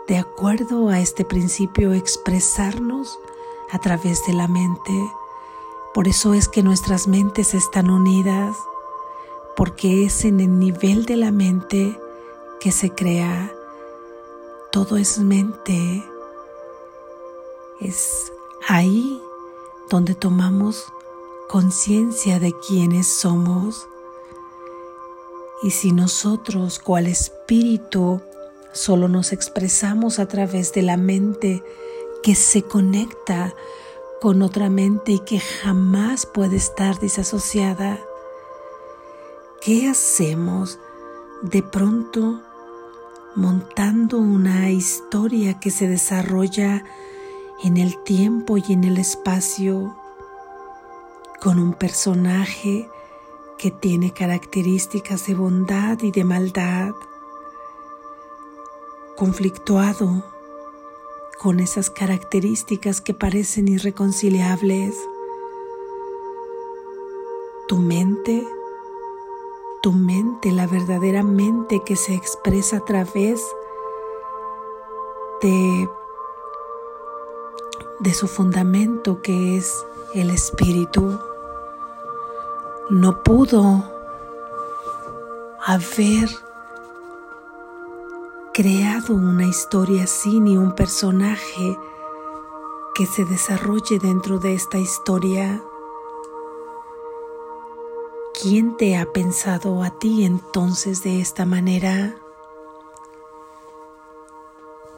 de 0.08 0.16
acuerdo 0.16 0.88
a 0.88 0.98
este 0.98 1.24
principio, 1.24 1.92
expresarnos 1.92 3.18
a 3.70 3.78
través 3.78 4.26
de 4.26 4.32
la 4.32 4.48
mente. 4.48 4.92
Por 5.94 6.08
eso 6.08 6.34
es 6.34 6.48
que 6.48 6.62
nuestras 6.62 7.06
mentes 7.06 7.54
están 7.54 7.90
unidas, 7.90 8.56
porque 9.56 10.04
es 10.04 10.24
en 10.24 10.40
el 10.40 10.58
nivel 10.58 11.04
de 11.04 11.16
la 11.16 11.30
mente 11.30 11.98
que 12.60 12.72
se 12.72 12.90
crea. 12.90 13.52
Todo 14.70 14.96
es 14.96 15.18
mente. 15.18 16.04
Es 17.80 18.32
ahí 18.68 19.20
donde 19.90 20.14
tomamos 20.14 20.92
conciencia 21.48 22.38
de 22.38 22.54
quiénes 22.66 23.06
somos. 23.06 23.86
Y 25.62 25.70
si 25.70 25.92
nosotros, 25.92 26.78
cual 26.78 27.06
espíritu, 27.06 28.20
solo 28.72 29.08
nos 29.08 29.32
expresamos 29.32 30.18
a 30.18 30.26
través 30.26 30.72
de 30.72 30.82
la 30.82 30.96
mente 30.96 31.62
que 32.22 32.34
se 32.34 32.62
conecta 32.62 33.54
con 34.20 34.42
otra 34.42 34.70
mente 34.70 35.12
y 35.12 35.18
que 35.18 35.40
jamás 35.40 36.26
puede 36.26 36.56
estar 36.56 36.98
disasociada. 37.00 37.98
¿Qué 39.64 39.88
hacemos 39.88 40.80
de 41.40 41.62
pronto 41.62 42.42
montando 43.36 44.18
una 44.18 44.70
historia 44.70 45.60
que 45.60 45.70
se 45.70 45.86
desarrolla 45.86 46.84
en 47.62 47.76
el 47.76 48.02
tiempo 48.02 48.56
y 48.56 48.72
en 48.72 48.82
el 48.82 48.98
espacio 48.98 49.96
con 51.40 51.60
un 51.60 51.74
personaje 51.74 52.88
que 53.56 53.70
tiene 53.70 54.12
características 54.12 55.28
de 55.28 55.36
bondad 55.36 56.02
y 56.02 56.10
de 56.10 56.24
maldad, 56.24 56.94
conflictuado 59.16 60.24
con 61.38 61.60
esas 61.60 61.88
características 61.88 63.00
que 63.00 63.14
parecen 63.14 63.68
irreconciliables. 63.68 64.96
Tu 67.68 67.78
mente, 67.78 68.44
tu 69.82 69.92
mente, 69.92 70.52
la 70.52 70.66
verdadera 70.66 71.24
mente 71.24 71.82
que 71.84 71.96
se 71.96 72.14
expresa 72.14 72.78
a 72.78 72.84
través 72.84 73.44
de, 75.42 75.90
de 77.98 78.14
su 78.14 78.28
fundamento 78.28 79.20
que 79.22 79.56
es 79.56 79.84
el 80.14 80.30
espíritu, 80.30 81.18
no 82.90 83.22
pudo 83.24 83.84
haber 85.64 86.28
creado 88.54 89.14
una 89.14 89.46
historia 89.46 90.04
así 90.04 90.38
ni 90.38 90.56
un 90.56 90.74
personaje 90.76 91.76
que 92.94 93.06
se 93.06 93.24
desarrolle 93.24 93.98
dentro 93.98 94.38
de 94.38 94.54
esta 94.54 94.78
historia. 94.78 95.60
¿Quién 98.42 98.76
te 98.76 98.96
ha 98.96 99.06
pensado 99.06 99.84
a 99.84 100.00
ti 100.00 100.24
entonces 100.24 101.04
de 101.04 101.20
esta 101.20 101.44
manera? 101.44 102.16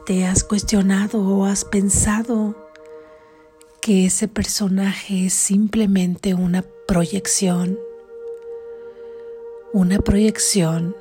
¿Te 0.07 0.25
has 0.25 0.43
cuestionado 0.43 1.21
o 1.21 1.45
has 1.45 1.63
pensado 1.63 2.55
que 3.81 4.07
ese 4.07 4.27
personaje 4.27 5.27
es 5.27 5.33
simplemente 5.33 6.33
una 6.33 6.65
proyección? 6.87 7.77
Una 9.73 9.99
proyección 9.99 10.95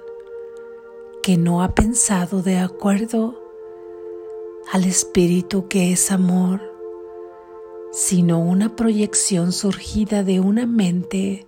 que 1.22 1.38
no 1.38 1.62
ha 1.62 1.74
pensado 1.74 2.42
de 2.42 2.58
acuerdo 2.58 3.40
al 4.70 4.84
espíritu 4.84 5.66
que 5.66 5.92
es 5.92 6.10
amor, 6.10 6.60
sino 7.90 8.38
una 8.38 8.76
proyección 8.76 9.50
surgida 9.50 10.22
de 10.22 10.40
una 10.40 10.66
mente 10.66 11.46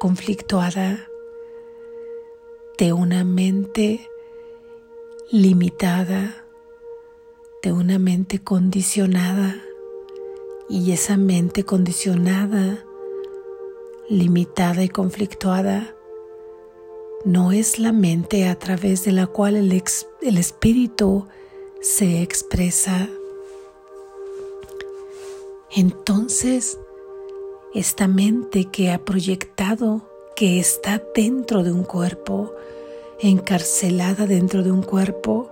conflictuada, 0.00 1.10
de 2.78 2.94
una 2.94 3.22
mente 3.22 4.08
limitada, 5.30 6.42
de 7.62 7.72
una 7.72 7.98
mente 7.98 8.38
condicionada. 8.38 9.62
Y 10.70 10.92
esa 10.92 11.18
mente 11.18 11.64
condicionada, 11.64 12.82
limitada 14.08 14.82
y 14.82 14.88
conflictuada, 14.88 15.94
no 17.26 17.52
es 17.52 17.78
la 17.78 17.92
mente 17.92 18.48
a 18.48 18.58
través 18.58 19.04
de 19.04 19.12
la 19.12 19.26
cual 19.26 19.54
el, 19.54 19.70
espíritu 20.38 21.26
se 21.82 22.22
expresa. 22.22 23.06
Entonces, 25.76 26.78
esta 27.74 28.08
mente 28.08 28.64
que 28.66 28.90
ha 28.90 28.98
proyectado, 29.04 30.02
que 30.34 30.58
está 30.58 31.02
dentro 31.14 31.62
de 31.62 31.72
un 31.72 31.84
cuerpo, 31.84 32.52
encarcelada 33.20 34.26
dentro 34.26 34.62
de 34.62 34.72
un 34.72 34.82
cuerpo, 34.82 35.50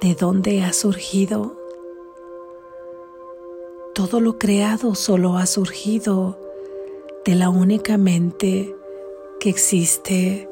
de 0.00 0.14
dónde 0.14 0.62
ha 0.62 0.72
surgido? 0.72 1.56
Todo 3.94 4.20
lo 4.20 4.38
creado 4.38 4.94
solo 4.94 5.36
ha 5.36 5.46
surgido 5.46 6.38
de 7.24 7.36
la 7.36 7.48
única 7.48 7.96
mente 7.96 8.74
que 9.40 9.48
existe. 9.48 10.48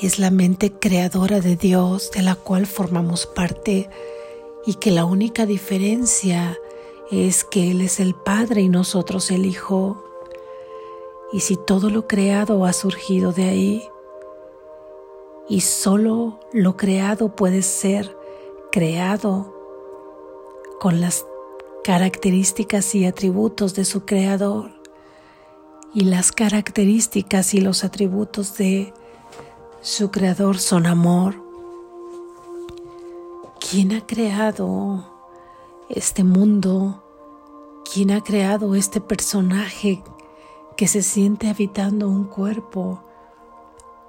Es 0.00 0.18
la 0.18 0.30
mente 0.30 0.72
creadora 0.72 1.40
de 1.40 1.56
Dios 1.56 2.10
de 2.10 2.22
la 2.22 2.34
cual 2.34 2.66
formamos 2.66 3.26
parte 3.26 3.88
y 4.66 4.74
que 4.74 4.90
la 4.90 5.04
única 5.04 5.46
diferencia 5.46 6.58
es 7.10 7.44
que 7.44 7.70
Él 7.70 7.80
es 7.80 8.00
el 8.00 8.14
Padre 8.14 8.62
y 8.62 8.68
nosotros 8.68 9.30
el 9.30 9.46
Hijo. 9.46 10.02
Y 11.32 11.40
si 11.40 11.56
todo 11.56 11.90
lo 11.90 12.06
creado 12.06 12.64
ha 12.64 12.72
surgido 12.72 13.32
de 13.32 13.44
ahí, 13.44 13.88
y 15.48 15.60
solo 15.60 16.40
lo 16.52 16.76
creado 16.76 17.36
puede 17.36 17.62
ser 17.62 18.16
creado 18.72 19.54
con 20.80 21.00
las 21.00 21.24
características 21.84 22.94
y 22.94 23.06
atributos 23.06 23.74
de 23.74 23.84
su 23.84 24.04
creador, 24.04 24.70
y 25.94 26.02
las 26.02 26.32
características 26.32 27.54
y 27.54 27.60
los 27.60 27.84
atributos 27.84 28.56
de 28.58 28.92
su 29.80 30.10
creador 30.10 30.58
son 30.58 30.86
amor. 30.86 31.36
¿Quién 33.58 33.92
ha 33.92 34.06
creado 34.06 35.15
este 35.88 36.24
mundo? 36.24 37.02
¿Quién 37.92 38.10
ha 38.10 38.22
creado 38.22 38.74
este 38.74 39.00
personaje 39.00 40.02
que 40.76 40.88
se 40.88 41.02
siente 41.02 41.48
habitando 41.48 42.08
un 42.08 42.24
cuerpo 42.24 43.02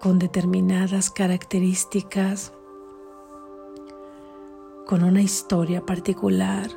con 0.01 0.19
determinadas 0.19 1.11
características, 1.11 2.51
con 4.85 5.03
una 5.03 5.21
historia 5.21 5.85
particular 5.85 6.71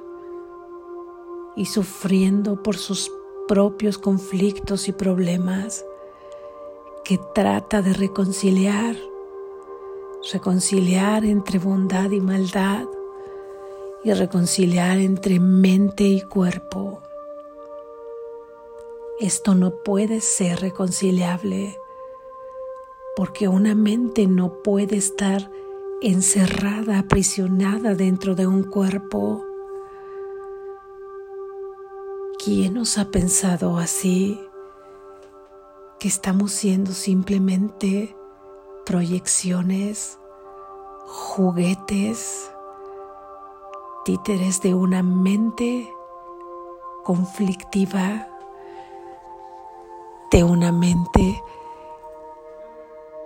y 1.56 1.64
sufriendo 1.64 2.62
por 2.62 2.76
sus 2.76 3.10
propios 3.48 3.98
conflictos 3.98 4.88
y 4.88 4.92
problemas 4.92 5.84
que 7.04 7.18
trata 7.34 7.82
de 7.82 7.94
reconciliar, 7.94 8.96
reconciliar 10.32 11.24
entre 11.24 11.58
bondad 11.58 12.10
y 12.10 12.20
maldad 12.20 12.86
y 14.02 14.12
reconciliar 14.12 14.98
entre 14.98 15.40
mente 15.40 16.04
y 16.04 16.22
cuerpo. 16.22 17.02
Esto 19.20 19.54
no 19.54 19.82
puede 19.82 20.20
ser 20.22 20.60
reconciliable 20.60 21.78
porque 23.16 23.48
una 23.48 23.74
mente 23.74 24.26
no 24.26 24.62
puede 24.62 24.96
estar 24.96 25.50
encerrada, 26.00 26.98
aprisionada 26.98 27.94
dentro 27.94 28.34
de 28.34 28.46
un 28.46 28.62
cuerpo. 28.62 29.44
¿Quién 32.42 32.74
nos 32.74 32.96
ha 32.96 33.10
pensado 33.10 33.76
así? 33.76 34.40
Que 35.98 36.08
estamos 36.08 36.52
siendo 36.52 36.92
simplemente 36.92 38.16
proyecciones, 38.86 40.18
juguetes, 41.04 42.50
títeres 44.04 44.62
de 44.62 44.74
una 44.74 45.02
mente 45.02 45.92
conflictiva 47.04 48.28
de 50.30 50.44
una 50.44 50.72
mente 50.72 51.42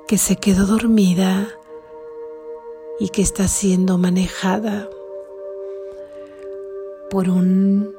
que 0.09 0.19
se 0.19 0.37
quedó 0.37 0.67
dormida 0.67 1.49
y 2.99 3.09
que 3.11 3.23
está 3.23 3.47
siendo 3.47 3.99
manejada 3.99 4.89
por 7.11 7.29
un 7.29 7.95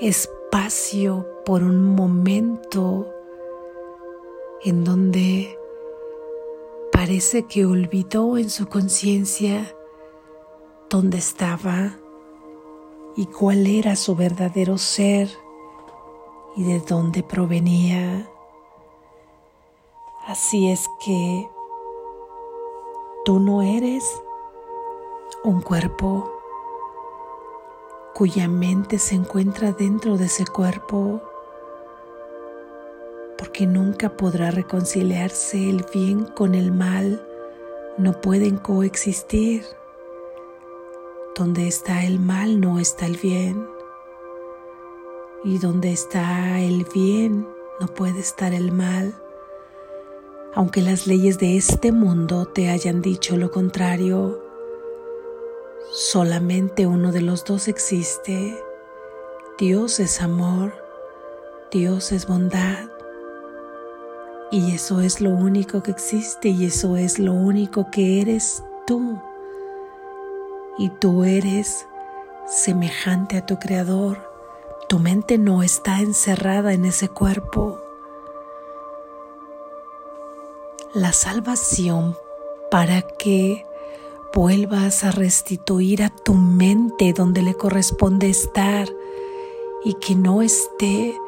espacio, 0.00 1.26
por 1.44 1.62
un 1.62 1.94
momento 1.94 3.12
en 4.64 4.84
donde 4.84 5.58
parece 6.90 7.44
que 7.44 7.66
olvidó 7.66 8.38
en 8.38 8.50
su 8.50 8.66
conciencia 8.66 9.75
dónde 10.88 11.18
estaba 11.18 11.96
y 13.16 13.26
cuál 13.26 13.66
era 13.66 13.96
su 13.96 14.14
verdadero 14.14 14.78
ser 14.78 15.28
y 16.56 16.64
de 16.64 16.80
dónde 16.80 17.22
provenía. 17.22 18.28
Así 20.26 20.70
es 20.70 20.88
que 21.04 21.48
tú 23.24 23.38
no 23.40 23.62
eres 23.62 24.04
un 25.44 25.60
cuerpo 25.60 26.32
cuya 28.14 28.48
mente 28.48 28.98
se 28.98 29.14
encuentra 29.14 29.72
dentro 29.72 30.16
de 30.16 30.24
ese 30.24 30.46
cuerpo, 30.46 31.20
porque 33.36 33.66
nunca 33.66 34.16
podrá 34.16 34.50
reconciliarse 34.50 35.68
el 35.68 35.84
bien 35.92 36.24
con 36.24 36.54
el 36.54 36.72
mal, 36.72 37.22
no 37.98 38.18
pueden 38.22 38.56
coexistir. 38.56 39.64
Donde 41.36 41.68
está 41.68 42.02
el 42.04 42.18
mal 42.18 42.62
no 42.62 42.78
está 42.78 43.04
el 43.04 43.18
bien. 43.18 43.68
Y 45.44 45.58
donde 45.58 45.92
está 45.92 46.58
el 46.60 46.86
bien 46.94 47.46
no 47.78 47.88
puede 47.88 48.20
estar 48.20 48.54
el 48.54 48.72
mal. 48.72 49.14
Aunque 50.54 50.80
las 50.80 51.06
leyes 51.06 51.38
de 51.38 51.58
este 51.58 51.92
mundo 51.92 52.46
te 52.46 52.70
hayan 52.70 53.02
dicho 53.02 53.36
lo 53.36 53.50
contrario, 53.50 54.42
solamente 55.92 56.86
uno 56.86 57.12
de 57.12 57.20
los 57.20 57.44
dos 57.44 57.68
existe. 57.68 58.58
Dios 59.58 60.00
es 60.00 60.22
amor, 60.22 60.72
Dios 61.70 62.12
es 62.12 62.26
bondad. 62.26 62.88
Y 64.50 64.74
eso 64.74 65.02
es 65.02 65.20
lo 65.20 65.32
único 65.32 65.82
que 65.82 65.90
existe 65.90 66.48
y 66.48 66.64
eso 66.64 66.96
es 66.96 67.18
lo 67.18 67.34
único 67.34 67.90
que 67.90 68.22
eres 68.22 68.64
tú. 68.86 69.20
Y 70.78 70.90
tú 70.90 71.24
eres 71.24 71.86
semejante 72.46 73.38
a 73.38 73.46
tu 73.46 73.58
Creador 73.58 74.36
tu 74.88 75.00
mente 75.00 75.36
no 75.36 75.64
está 75.64 75.98
encerrada 75.98 76.72
en 76.72 76.84
ese 76.84 77.08
cuerpo. 77.08 77.80
La 80.94 81.12
salvación 81.12 82.16
para 82.70 83.02
que 83.02 83.66
vuelvas 84.32 85.02
a 85.02 85.10
restituir 85.10 86.04
a 86.04 86.10
tu 86.10 86.34
mente 86.34 87.12
donde 87.12 87.42
le 87.42 87.54
corresponde 87.54 88.30
estar 88.30 88.88
y 89.82 89.94
que 89.94 90.14
no 90.14 90.40
esté 90.40 91.18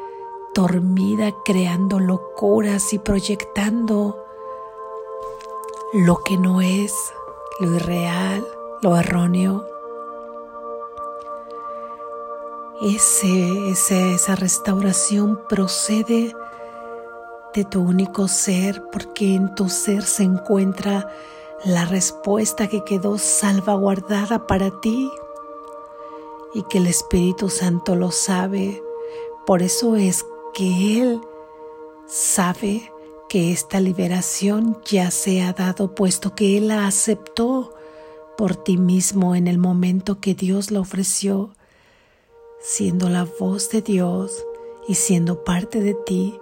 dormida 0.54 1.34
creando 1.44 1.98
locuras 1.98 2.92
y 2.92 3.00
proyectando 3.00 4.24
lo 5.94 6.18
que 6.18 6.36
no 6.36 6.60
es, 6.60 6.94
lo 7.58 7.74
irreal, 7.74 8.46
lo 8.82 8.96
erróneo. 8.96 9.66
Ese, 12.80 13.70
esa 13.70 14.36
restauración 14.36 15.40
procede 15.48 16.34
de 17.54 17.64
tu 17.64 17.80
único 17.80 18.28
ser, 18.28 18.84
porque 18.92 19.34
en 19.34 19.54
tu 19.54 19.68
ser 19.68 20.04
se 20.04 20.22
encuentra 20.22 21.10
la 21.64 21.86
respuesta 21.86 22.68
que 22.68 22.84
quedó 22.84 23.18
salvaguardada 23.18 24.46
para 24.46 24.70
ti 24.80 25.10
y 26.54 26.62
que 26.64 26.78
el 26.78 26.86
Espíritu 26.86 27.48
Santo 27.48 27.96
lo 27.96 28.12
sabe. 28.12 28.80
Por 29.44 29.62
eso 29.62 29.96
es 29.96 30.24
que 30.54 31.00
Él 31.02 31.20
sabe 32.06 32.92
que 33.28 33.52
esta 33.52 33.80
liberación 33.80 34.78
ya 34.84 35.10
se 35.10 35.42
ha 35.42 35.52
dado, 35.52 35.94
puesto 35.94 36.34
que 36.34 36.56
Él 36.58 36.68
la 36.68 36.86
aceptó 36.86 37.74
por 38.38 38.56
ti 38.56 38.78
mismo 38.78 39.34
en 39.34 39.48
el 39.48 39.58
momento 39.58 40.20
que 40.20 40.34
Dios 40.34 40.70
la 40.70 40.80
ofreció 40.80 41.50
siendo 42.60 43.08
la 43.08 43.24
voz 43.24 43.68
de 43.70 43.82
Dios 43.82 44.46
y 44.86 44.94
siendo 44.94 45.44
parte 45.44 45.80
de 45.80 45.94
ti, 45.94 46.38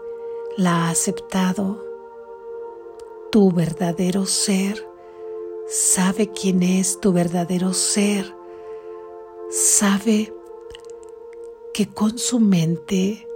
la 0.57 0.87
ha 0.87 0.91
aceptado. 0.91 1.85
Tu 3.33 3.51
verdadero 3.51 4.27
ser 4.27 4.87
sabe 5.69 6.31
quién 6.31 6.63
es 6.63 7.01
tu 7.01 7.13
verdadero 7.13 7.73
ser, 7.73 8.35
sabe 9.51 10.33
que 11.75 11.89
con 11.89 12.19
su 12.19 12.39
mente, 12.39 13.27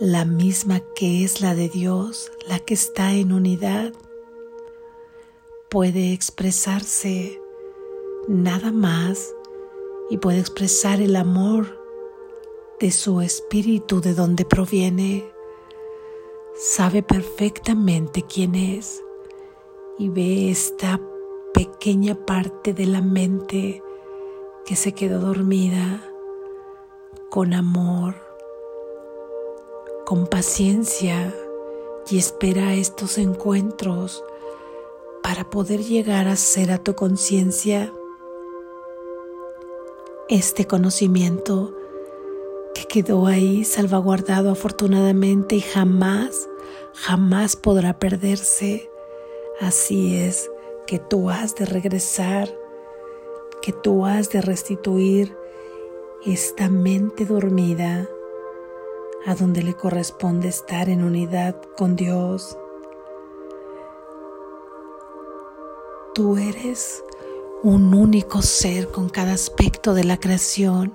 la 0.00 0.24
misma 0.24 0.80
que 0.94 1.22
es 1.22 1.40
la 1.40 1.54
de 1.54 1.68
Dios, 1.68 2.32
la 2.48 2.58
que 2.60 2.74
está 2.74 3.12
en 3.12 3.32
unidad, 3.32 3.92
puede 5.72 6.12
expresarse 6.12 7.40
nada 8.28 8.72
más 8.72 9.34
y 10.10 10.18
puede 10.18 10.38
expresar 10.38 11.00
el 11.00 11.16
amor 11.16 11.80
de 12.78 12.90
su 12.90 13.22
espíritu, 13.22 14.02
de 14.02 14.12
donde 14.12 14.44
proviene. 14.44 15.24
Sabe 16.54 17.02
perfectamente 17.02 18.20
quién 18.20 18.54
es 18.54 19.02
y 19.98 20.10
ve 20.10 20.50
esta 20.50 21.00
pequeña 21.54 22.16
parte 22.26 22.74
de 22.74 22.84
la 22.84 23.00
mente 23.00 23.82
que 24.66 24.76
se 24.76 24.92
quedó 24.92 25.20
dormida 25.20 26.04
con 27.30 27.54
amor, 27.54 28.14
con 30.04 30.26
paciencia 30.26 31.34
y 32.10 32.18
espera 32.18 32.74
estos 32.74 33.16
encuentros 33.16 34.22
para 35.22 35.48
poder 35.48 35.82
llegar 35.82 36.28
a 36.28 36.36
ser 36.36 36.70
a 36.72 36.78
tu 36.78 36.94
conciencia 36.94 37.92
este 40.28 40.66
conocimiento 40.66 41.74
que 42.74 42.84
quedó 42.84 43.26
ahí 43.26 43.64
salvaguardado 43.64 44.50
afortunadamente 44.50 45.56
y 45.56 45.60
jamás, 45.60 46.48
jamás 46.94 47.56
podrá 47.56 47.98
perderse. 47.98 48.90
Así 49.60 50.16
es 50.16 50.50
que 50.86 50.98
tú 50.98 51.30
has 51.30 51.54
de 51.54 51.66
regresar, 51.66 52.48
que 53.60 53.72
tú 53.72 54.06
has 54.06 54.30
de 54.30 54.40
restituir 54.40 55.36
esta 56.24 56.68
mente 56.68 57.26
dormida 57.26 58.08
a 59.26 59.34
donde 59.34 59.62
le 59.62 59.74
corresponde 59.74 60.48
estar 60.48 60.88
en 60.88 61.04
unidad 61.04 61.60
con 61.76 61.94
Dios. 61.94 62.56
Tú 66.14 66.36
eres 66.36 67.02
un 67.62 67.94
único 67.94 68.42
ser 68.42 68.90
con 68.90 69.08
cada 69.08 69.32
aspecto 69.32 69.94
de 69.94 70.04
la 70.04 70.18
creación. 70.18 70.92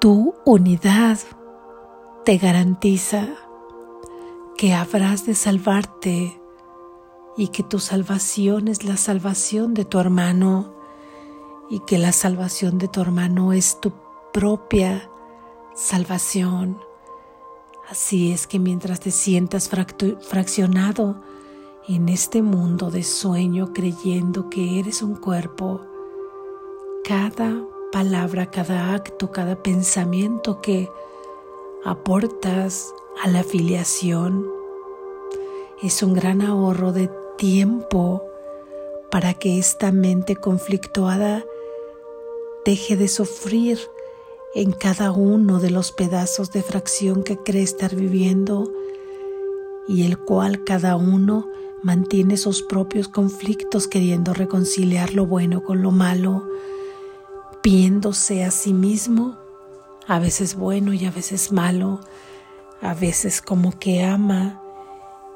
Tu 0.00 0.34
unidad 0.46 1.18
te 2.24 2.38
garantiza 2.38 3.28
que 4.56 4.72
habrás 4.72 5.26
de 5.26 5.34
salvarte 5.34 6.40
y 7.36 7.48
que 7.48 7.62
tu 7.62 7.78
salvación 7.78 8.68
es 8.68 8.84
la 8.84 8.96
salvación 8.96 9.74
de 9.74 9.84
tu 9.84 9.98
hermano 9.98 10.74
y 11.68 11.80
que 11.80 11.98
la 11.98 12.12
salvación 12.12 12.78
de 12.78 12.88
tu 12.88 13.02
hermano 13.02 13.52
es 13.52 13.80
tu 13.80 13.92
propia 14.32 15.10
salvación. 15.74 16.78
Así 17.90 18.32
es 18.32 18.46
que 18.46 18.58
mientras 18.58 19.00
te 19.00 19.10
sientas 19.10 19.68
fraccionado 19.68 21.27
en 21.88 22.10
este 22.10 22.42
mundo 22.42 22.90
de 22.90 23.02
sueño 23.02 23.72
creyendo 23.72 24.50
que 24.50 24.78
eres 24.78 25.00
un 25.00 25.14
cuerpo, 25.14 25.80
cada 27.02 27.64
palabra, 27.90 28.50
cada 28.50 28.92
acto, 28.94 29.32
cada 29.32 29.62
pensamiento 29.62 30.60
que 30.60 30.90
aportas 31.84 32.92
a 33.24 33.28
la 33.28 33.40
afiliación 33.40 34.46
es 35.82 36.02
un 36.02 36.12
gran 36.12 36.42
ahorro 36.42 36.92
de 36.92 37.10
tiempo 37.38 38.22
para 39.10 39.32
que 39.32 39.58
esta 39.58 39.90
mente 39.90 40.36
conflictuada 40.36 41.42
deje 42.66 42.98
de 42.98 43.08
sufrir 43.08 43.78
en 44.54 44.72
cada 44.72 45.10
uno 45.10 45.58
de 45.58 45.70
los 45.70 45.92
pedazos 45.92 46.52
de 46.52 46.62
fracción 46.62 47.22
que 47.22 47.38
cree 47.38 47.62
estar 47.62 47.94
viviendo 47.94 48.70
y 49.86 50.04
el 50.04 50.18
cual 50.18 50.64
cada 50.64 50.96
uno 50.96 51.48
mantiene 51.82 52.36
sus 52.36 52.62
propios 52.62 53.08
conflictos 53.08 53.86
queriendo 53.86 54.34
reconciliar 54.34 55.14
lo 55.14 55.26
bueno 55.26 55.62
con 55.62 55.82
lo 55.82 55.90
malo, 55.90 56.46
viéndose 57.62 58.44
a 58.44 58.50
sí 58.50 58.72
mismo, 58.72 59.36
a 60.06 60.18
veces 60.18 60.56
bueno 60.56 60.92
y 60.92 61.04
a 61.04 61.10
veces 61.10 61.52
malo, 61.52 62.00
a 62.80 62.94
veces 62.94 63.42
como 63.42 63.78
que 63.78 64.02
ama 64.04 64.60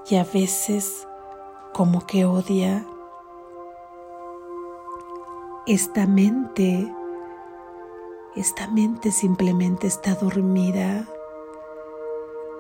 y 0.09 0.17
a 0.17 0.25
veces 0.25 1.07
como 1.73 2.07
que 2.07 2.25
odia. 2.25 2.87
Esta 5.67 6.07
mente, 6.07 6.93
esta 8.35 8.67
mente 8.69 9.13
simplemente 9.13 9.87
está 9.87 10.15
dormida 10.15 11.07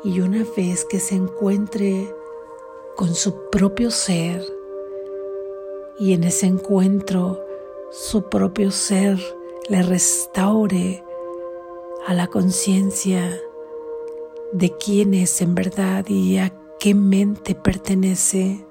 y 0.04 0.20
una 0.20 0.44
vez 0.56 0.84
que 0.84 1.00
se 1.00 1.16
encuentre 1.16 2.12
con 2.96 3.14
su 3.14 3.50
propio 3.50 3.90
ser 3.90 4.44
y 5.98 6.12
en 6.12 6.24
ese 6.24 6.46
encuentro 6.46 7.40
su 7.90 8.28
propio 8.28 8.70
ser 8.70 9.18
le 9.68 9.82
restaure 9.82 11.04
a 12.06 12.14
la 12.14 12.26
conciencia 12.26 13.30
de 14.52 14.76
quién 14.76 15.14
es 15.14 15.40
en 15.40 15.54
verdad 15.54 16.06
y 16.08 16.38
a 16.38 16.52
qué 16.78 16.94
mente 16.94 17.54
pertenece. 17.54 18.66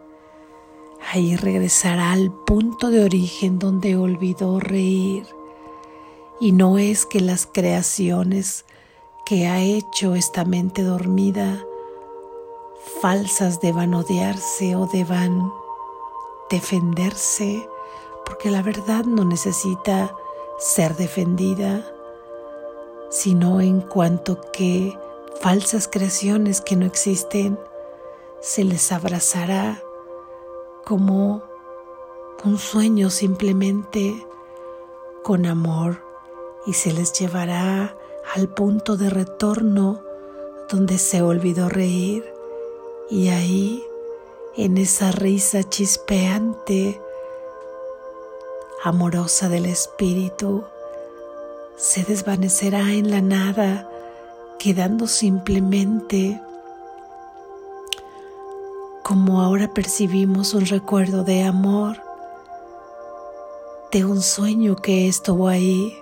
Ahí 1.11 1.35
regresará 1.35 2.11
al 2.11 2.31
punto 2.45 2.91
de 2.91 3.03
origen 3.03 3.57
donde 3.57 3.95
olvidó 3.95 4.59
reír. 4.59 5.25
Y 6.39 6.51
no 6.51 6.77
es 6.77 7.05
que 7.05 7.21
las 7.21 7.47
creaciones 7.47 8.65
que 9.25 9.47
ha 9.47 9.61
hecho 9.61 10.15
esta 10.15 10.45
mente 10.45 10.83
dormida 10.83 11.65
falsas 13.01 13.61
deban 13.61 13.93
odiarse 13.93 14.75
o 14.75 14.87
deban 14.87 15.53
defenderse, 16.49 17.67
porque 18.25 18.51
la 18.51 18.61
verdad 18.61 19.05
no 19.05 19.25
necesita 19.25 20.15
ser 20.57 20.95
defendida, 20.95 21.85
sino 23.09 23.61
en 23.61 23.81
cuanto 23.81 24.39
que 24.51 24.97
falsas 25.39 25.87
creaciones 25.87 26.61
que 26.61 26.75
no 26.75 26.85
existen, 26.85 27.59
se 28.39 28.63
les 28.63 28.91
abrazará 28.91 29.81
como 30.85 31.43
un 32.43 32.57
sueño 32.57 33.09
simplemente 33.09 34.25
con 35.23 35.45
amor 35.45 36.03
y 36.65 36.73
se 36.73 36.91
les 36.91 37.13
llevará 37.13 37.95
al 38.35 38.49
punto 38.49 38.97
de 38.97 39.09
retorno 39.09 40.01
donde 40.69 40.97
se 40.97 41.21
olvidó 41.21 41.69
reír 41.69 42.30
y 43.11 43.27
ahí, 43.27 43.83
en 44.55 44.77
esa 44.77 45.11
risa 45.11 45.63
chispeante, 45.63 47.01
amorosa 48.85 49.49
del 49.49 49.65
espíritu, 49.65 50.63
se 51.75 52.05
desvanecerá 52.05 52.93
en 52.93 53.11
la 53.11 53.19
nada, 53.19 53.89
quedando 54.57 55.07
simplemente 55.07 56.41
como 59.03 59.41
ahora 59.41 59.73
percibimos 59.73 60.53
un 60.53 60.65
recuerdo 60.65 61.25
de 61.25 61.43
amor, 61.43 61.97
de 63.91 64.05
un 64.05 64.21
sueño 64.21 64.77
que 64.77 65.09
estuvo 65.09 65.49
ahí. 65.49 66.01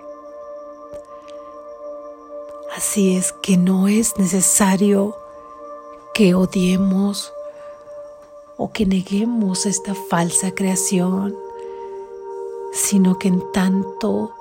Así 2.76 3.16
es 3.16 3.32
que 3.32 3.56
no 3.56 3.88
es 3.88 4.16
necesario 4.16 5.16
que 6.14 6.34
odiemos 6.34 7.32
o 8.56 8.72
que 8.72 8.86
neguemos 8.86 9.66
esta 9.66 9.94
falsa 9.94 10.54
creación, 10.54 11.34
sino 12.72 13.18
que 13.18 13.28
en 13.28 13.42
tanto 13.52 14.32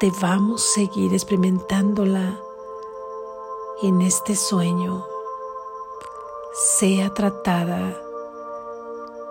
debamos 0.00 0.62
seguir 0.62 1.12
experimentándola 1.12 2.40
en 3.82 4.02
este 4.02 4.34
sueño, 4.34 5.06
sea 6.52 7.12
tratada 7.14 7.96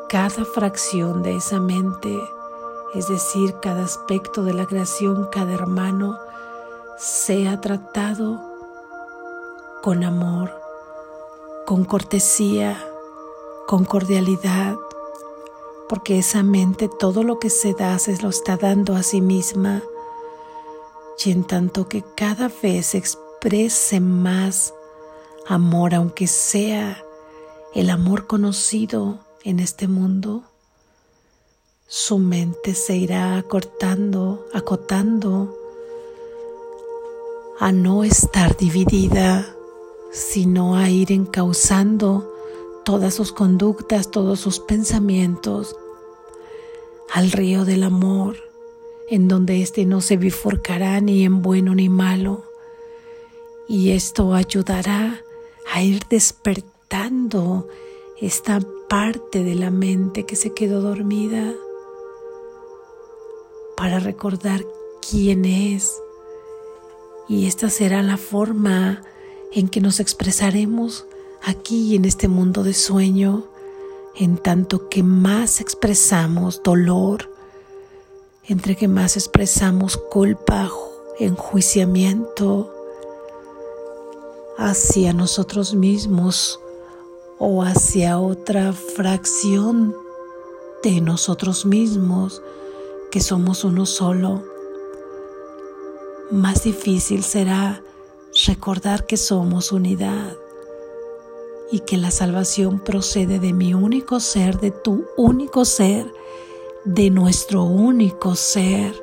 cada 0.09 0.43
fracción 0.43 1.21
de 1.21 1.35
esa 1.35 1.59
mente, 1.59 2.19
es 2.95 3.07
decir, 3.07 3.55
cada 3.61 3.83
aspecto 3.83 4.43
de 4.43 4.53
la 4.53 4.65
creación, 4.65 5.27
cada 5.31 5.53
hermano, 5.53 6.17
sea 6.97 7.61
tratado 7.61 8.41
con 9.83 10.03
amor, 10.03 10.58
con 11.69 11.85
cortesía, 11.85 12.83
con 13.67 13.85
cordialidad, 13.85 14.75
porque 15.87 16.17
esa 16.17 16.41
mente 16.41 16.89
todo 16.89 17.21
lo 17.21 17.37
que 17.37 17.51
se 17.51 17.75
da 17.75 17.99
se 17.99 18.19
lo 18.23 18.29
está 18.29 18.57
dando 18.57 18.95
a 18.95 19.03
sí 19.03 19.21
misma, 19.21 19.83
y 21.23 21.29
en 21.29 21.43
tanto 21.43 21.87
que 21.87 22.03
cada 22.17 22.49
vez 22.63 22.95
exprese 22.95 23.99
más 23.99 24.73
amor, 25.45 25.93
aunque 25.93 26.25
sea 26.25 27.03
el 27.75 27.91
amor 27.91 28.25
conocido 28.25 29.19
en 29.43 29.59
este 29.59 29.87
mundo, 29.87 30.45
su 31.85 32.17
mente 32.17 32.73
se 32.73 32.95
irá 32.95 33.37
acortando, 33.37 34.47
acotando 34.55 35.55
a 37.59 37.71
no 37.71 38.03
estar 38.03 38.57
dividida 38.57 39.55
sino 40.11 40.75
a 40.75 40.89
ir 40.89 41.11
encauzando 41.11 42.33
todas 42.83 43.13
sus 43.13 43.31
conductas, 43.31 44.09
todos 44.09 44.39
sus 44.39 44.59
pensamientos 44.59 45.75
al 47.11 47.31
río 47.31 47.65
del 47.65 47.83
amor, 47.83 48.37
en 49.09 49.27
donde 49.27 49.61
éste 49.61 49.85
no 49.85 50.01
se 50.01 50.17
bifurcará 50.17 50.99
ni 51.01 51.23
en 51.23 51.41
bueno 51.41 51.75
ni 51.75 51.89
malo. 51.89 52.43
Y 53.67 53.91
esto 53.91 54.33
ayudará 54.33 55.21
a 55.71 55.83
ir 55.83 56.03
despertando 56.09 57.67
esta 58.19 58.59
parte 58.87 59.43
de 59.43 59.55
la 59.55 59.69
mente 59.69 60.25
que 60.25 60.35
se 60.35 60.53
quedó 60.53 60.81
dormida 60.81 61.53
para 63.77 63.99
recordar 63.99 64.65
quién 65.07 65.45
es. 65.45 66.01
Y 67.27 67.45
esta 67.45 67.69
será 67.69 68.01
la 68.01 68.17
forma 68.17 69.03
en 69.51 69.67
que 69.67 69.81
nos 69.81 69.99
expresaremos 69.99 71.05
aquí 71.43 71.95
en 71.95 72.05
este 72.05 72.27
mundo 72.27 72.63
de 72.63 72.73
sueño, 72.73 73.47
en 74.15 74.37
tanto 74.37 74.89
que 74.89 75.03
más 75.03 75.61
expresamos 75.61 76.61
dolor, 76.63 77.29
entre 78.45 78.75
que 78.75 78.87
más 78.87 79.15
expresamos 79.15 79.97
culpa, 79.97 80.69
enjuiciamiento 81.19 82.73
hacia 84.57 85.13
nosotros 85.13 85.73
mismos 85.73 86.59
o 87.37 87.63
hacia 87.63 88.19
otra 88.19 88.73
fracción 88.73 89.95
de 90.83 91.01
nosotros 91.01 91.65
mismos, 91.65 92.41
que 93.11 93.21
somos 93.21 93.63
uno 93.63 93.85
solo, 93.85 94.43
más 96.31 96.63
difícil 96.63 97.23
será 97.23 97.81
recordar 98.45 99.05
que 99.05 99.17
somos 99.17 99.71
unidad 99.71 100.35
y 101.71 101.81
que 101.81 101.97
la 101.97 102.11
salvación 102.11 102.79
procede 102.79 103.39
de 103.39 103.53
mi 103.53 103.73
único 103.73 104.19
ser, 104.19 104.59
de 104.59 104.71
tu 104.71 105.05
único 105.17 105.65
ser, 105.65 106.11
de 106.83 107.09
nuestro 107.09 107.63
único 107.63 108.35
ser. 108.35 108.93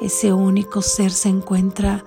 Ese 0.00 0.32
único 0.32 0.80
ser 0.82 1.10
se 1.10 1.28
encuentra 1.28 2.04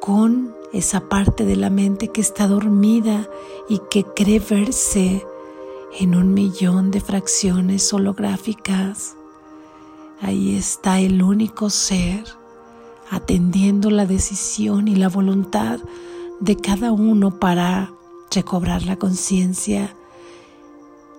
con 0.00 0.54
esa 0.72 1.08
parte 1.08 1.44
de 1.44 1.56
la 1.56 1.70
mente 1.70 2.08
que 2.08 2.20
está 2.20 2.48
dormida 2.48 3.28
y 3.68 3.80
que 3.90 4.04
cree 4.04 4.40
verse 4.40 5.24
en 5.98 6.14
un 6.16 6.34
millón 6.34 6.90
de 6.90 7.00
fracciones 7.00 7.92
holográficas. 7.92 9.16
Ahí 10.20 10.56
está 10.56 11.00
el 11.00 11.22
único 11.22 11.70
ser 11.70 12.24
atendiendo 13.10 13.90
la 13.90 14.06
decisión 14.06 14.88
y 14.88 14.96
la 14.96 15.08
voluntad 15.08 15.80
de 16.40 16.56
cada 16.56 16.92
uno 16.92 17.38
para 17.38 17.92
recobrar 18.30 18.82
la 18.82 18.96
conciencia 18.96 19.94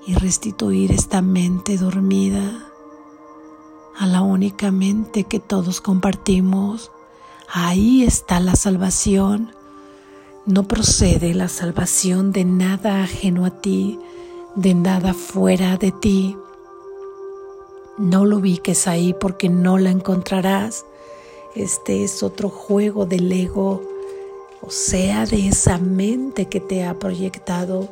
y 0.06 0.14
restituir 0.16 0.92
esta 0.92 1.22
mente 1.22 1.78
dormida 1.78 2.66
a 3.98 4.06
la 4.08 4.22
única 4.22 4.72
mente 4.72 5.24
que 5.24 5.40
todos 5.40 5.82
compartimos. 5.82 6.92
Ahí 7.52 8.04
está 8.04 8.40
la 8.40 8.56
salvación. 8.56 9.52
No 10.46 10.68
procede 10.68 11.34
la 11.34 11.48
salvación 11.48 12.32
de 12.32 12.46
nada 12.46 13.04
ajeno 13.04 13.46
a 13.46 13.62
ti, 13.62 14.00
de 14.56 14.76
nada 14.76 15.14
fuera 15.14 15.78
de 15.78 15.92
ti. 15.92 16.38
No 17.98 18.26
lo 18.26 18.38
ubiques 18.38 18.88
ahí 18.88 19.16
porque 19.20 19.50
no 19.50 19.78
la 19.78 19.90
encontrarás. 19.90 20.86
Este 21.56 22.04
es 22.04 22.22
otro 22.22 22.50
juego 22.50 23.06
del 23.06 23.32
ego, 23.32 23.82
o 24.62 24.70
sea, 24.70 25.26
de 25.26 25.48
esa 25.48 25.78
mente 25.78 26.48
que 26.48 26.60
te 26.60 26.84
ha 26.84 27.00
proyectado, 27.00 27.90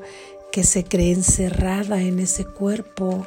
que 0.51 0.63
se 0.63 0.83
cree 0.83 1.13
encerrada 1.13 2.01
en 2.01 2.19
ese 2.19 2.45
cuerpo 2.45 3.25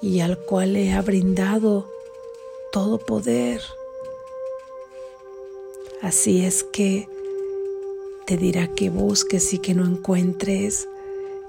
y 0.00 0.20
al 0.20 0.38
cual 0.38 0.74
le 0.74 0.92
ha 0.92 1.02
brindado 1.02 1.90
todo 2.70 2.98
poder. 2.98 3.60
Así 6.00 6.44
es 6.44 6.62
que 6.62 7.08
te 8.26 8.36
dirá 8.36 8.68
que 8.68 8.88
busques 8.88 9.52
y 9.52 9.58
que 9.58 9.74
no 9.74 9.84
encuentres, 9.84 10.86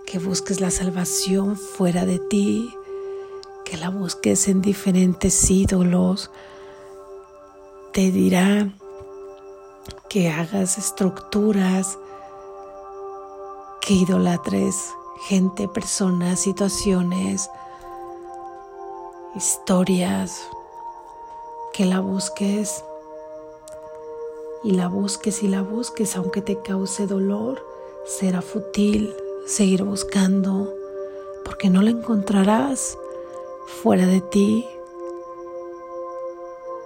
que 0.07 0.17
busques 0.17 0.59
la 0.59 0.71
salvación 0.71 1.55
fuera 1.55 2.05
de 2.07 2.17
ti, 2.17 2.73
que 3.63 3.77
la 3.77 3.89
busques 3.89 4.47
en 4.47 4.61
diferentes 4.61 5.51
ídolos. 5.51 6.31
Te 7.93 8.11
dirá 8.11 8.71
que 10.09 10.29
hagas 10.29 10.77
estructuras, 10.77 11.97
que 13.81 13.93
idolatres 13.95 14.75
gente, 15.27 15.67
personas, 15.67 16.39
situaciones, 16.39 17.49
historias, 19.35 20.47
que 21.73 21.85
la 21.85 21.99
busques 21.99 22.83
y 24.63 24.71
la 24.71 24.87
busques 24.87 25.43
y 25.43 25.47
la 25.47 25.61
busques, 25.61 26.15
aunque 26.15 26.41
te 26.41 26.61
cause 26.61 27.07
dolor, 27.07 27.65
será 28.05 28.41
fútil 28.41 29.13
seguir 29.45 29.83
buscando, 29.83 30.73
porque 31.43 31.69
no 31.69 31.81
la 31.81 31.89
encontrarás 31.89 32.97
fuera 33.81 34.05
de 34.05 34.21
ti. 34.21 34.65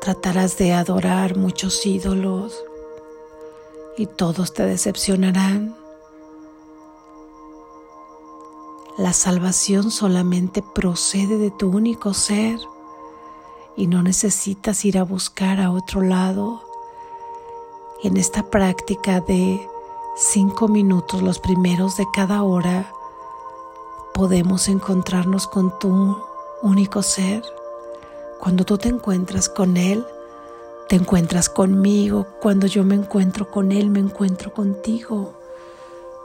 Tratarás 0.04 0.58
de 0.58 0.74
adorar 0.74 1.38
muchos 1.38 1.86
ídolos 1.86 2.62
y 3.98 4.06
todos 4.06 4.54
te 4.54 4.66
decepcionarán. 4.66 5.78
La 8.98 9.14
salvación 9.14 9.92
solamente 9.92 10.62
procede 10.62 11.38
de 11.38 11.52
tu 11.52 11.70
único 11.70 12.14
ser 12.14 12.60
y 13.78 13.88
no 13.88 14.04
necesitas 14.04 14.84
ir 14.84 14.98
a 14.98 15.04
buscar 15.04 15.62
a 15.62 15.72
otro 15.72 16.02
lado. 16.02 16.62
En 18.04 18.18
esta 18.18 18.50
práctica 18.50 19.22
de 19.22 19.66
cinco 20.18 20.68
minutos, 20.68 21.22
los 21.22 21.40
primeros 21.40 21.96
de 21.96 22.06
cada 22.14 22.44
hora, 22.44 22.92
podemos 24.14 24.68
encontrarnos 24.68 25.48
con 25.48 25.80
tu 25.80 26.18
único 26.62 27.02
ser. 27.02 27.42
Cuando 28.44 28.66
tú 28.66 28.78
te 28.78 28.90
encuentras 28.90 29.48
con 29.48 29.78
Él, 29.78 30.06
te 30.90 30.98
encuentras 30.98 31.48
conmigo. 31.48 32.28
Cuando 32.42 32.68
yo 32.68 32.84
me 32.84 32.94
encuentro 32.94 33.50
con 33.50 33.72
Él, 33.72 33.90
me 33.90 34.02
encuentro 34.02 34.54
contigo. 34.54 35.34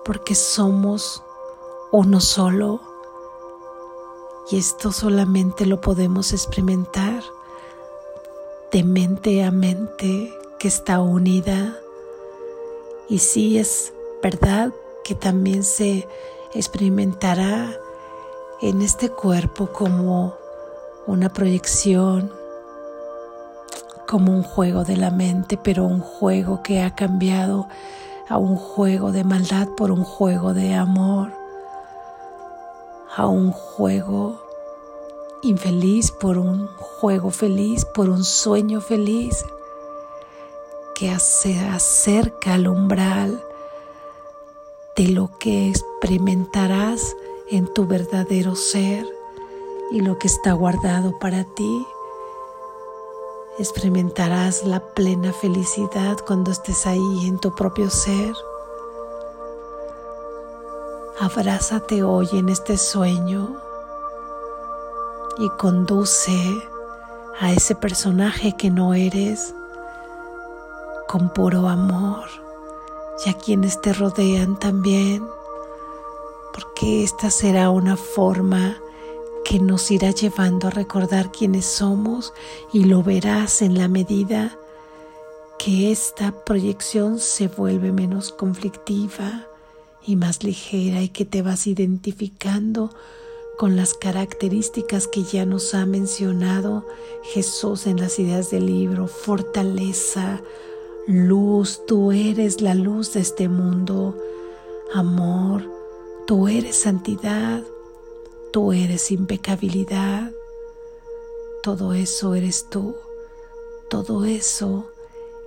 Porque 0.05 0.35
somos 0.35 1.23
uno 1.93 2.21
solo. 2.21 2.81
Y 4.51 4.59
esto 4.59 4.91
solamente 4.91 5.65
lo 5.65 5.81
podemos 5.81 6.33
experimentar 6.33 7.23
de 8.73 8.83
mente 8.83 9.45
a 9.45 9.53
mente 9.53 10.35
que 10.59 10.67
está 10.67 11.01
unida. 11.01 11.79
Y 13.09 13.21
sí 13.21 13.59
es 13.59 13.93
verdad 14.25 14.73
que 15.05 15.15
también 15.15 15.63
se 15.63 16.09
experimentará 16.53 17.79
en 18.61 18.83
este 18.83 19.09
cuerpo 19.09 19.69
como 19.73 20.38
una 21.09 21.31
proyección, 21.31 22.31
como 24.07 24.31
un 24.31 24.43
juego 24.43 24.85
de 24.85 24.99
la 24.99 25.11
mente, 25.11 25.57
pero 25.57 25.87
un 25.87 26.01
juego 26.01 26.63
que 26.63 26.83
ha 26.83 26.95
cambiado 26.95 27.67
a 28.29 28.37
un 28.37 28.57
juego 28.57 29.11
de 29.11 29.25
maldad 29.25 29.69
por 29.69 29.91
un 29.91 30.05
juego 30.05 30.53
de 30.53 30.75
amor, 30.75 31.33
a 33.17 33.27
un 33.27 33.53
juego 33.53 34.39
infeliz 35.43 36.11
por 36.11 36.37
un 36.37 36.67
juego 36.67 37.31
feliz, 37.31 37.87
por 37.87 38.11
un 38.11 38.23
sueño 38.23 38.83
feliz 38.83 39.47
que 40.95 41.19
se 41.19 41.59
acerca 41.59 42.55
al 42.55 42.69
umbral 42.69 43.43
de 44.95 45.09
lo 45.09 45.31
que 45.39 45.71
experimentarás 45.71 47.17
en 47.51 47.73
tu 47.73 47.87
verdadero 47.87 48.55
ser 48.57 49.18
y 49.91 50.01
lo 50.01 50.19
que 50.19 50.27
está 50.27 50.53
guardado 50.53 51.19
para 51.19 51.45
ti. 51.45 51.87
Experimentarás 53.59 54.65
la 54.65 54.81
plena 54.81 55.33
felicidad 55.33 56.19
cuando 56.27 56.51
estés 56.51 56.87
ahí 56.87 57.27
en 57.27 57.39
tu 57.39 57.55
propio 57.55 57.91
ser. 57.91 58.35
Abrázate 61.21 62.03
hoy 62.03 62.29
en 62.33 62.49
este 62.49 62.79
sueño 62.79 63.57
y 65.39 65.49
conduce 65.51 66.39
a 67.41 67.53
ese 67.53 67.75
personaje 67.75 68.57
que 68.57 68.71
no 68.71 68.95
eres 68.95 69.55
con 71.09 71.31
puro 71.31 71.69
amor 71.69 72.27
y 73.25 73.31
a 73.31 73.35
quienes 73.35 73.81
te 73.81 73.93
rodean 73.93 74.59
también, 74.59 75.27
porque 76.53 77.03
esta 77.03 77.31
será 77.31 77.71
una 77.71 77.97
forma 77.97 78.77
que 79.45 79.59
nos 79.59 79.91
irá 79.91 80.11
llevando 80.11 80.69
a 80.69 80.71
recordar 80.71 81.31
quiénes 81.33 81.65
somos 81.65 82.33
y 82.73 82.85
lo 82.85 83.03
verás 83.03 83.63
en 83.63 83.79
la 83.79 83.89
medida 83.89 84.59
que 85.59 85.91
esta 85.91 86.45
proyección 86.45 87.19
se 87.19 87.49
vuelve 87.49 87.93
menos 87.93 88.33
conflictiva 88.33 89.47
y 90.07 90.17
más 90.17 90.45
ligera 90.45 91.03
y 91.03 91.09
que 91.09 91.25
te 91.25 91.43
vas 91.43 91.67
identificando 91.67 92.91
con 93.59 93.75
las 93.75 93.95
características 93.95 95.09
que 95.09 95.25
ya 95.25 95.45
nos 95.45 95.75
ha 95.75 95.85
mencionado 95.85 96.87
Jesús 97.23 97.87
en 97.87 98.01
las 98.01 98.19
ideas 98.19 98.51
del 98.51 98.67
libro, 98.67 99.09
fortaleza, 99.09 100.41
luz, 101.07 101.85
tú 101.87 102.13
eres 102.13 102.61
la 102.61 102.75
luz 102.75 103.15
de 103.15 103.21
este 103.21 103.49
mundo, 103.49 104.17
amor, 104.95 105.79
Tú 106.29 106.47
eres 106.47 106.77
santidad, 106.77 107.63
tú 108.53 108.73
eres 108.73 109.11
impecabilidad, 109.11 110.33
todo 111.63 111.95
eso 111.95 112.35
eres 112.35 112.69
tú, 112.71 112.97
todo 113.91 114.25
eso 114.25 114.91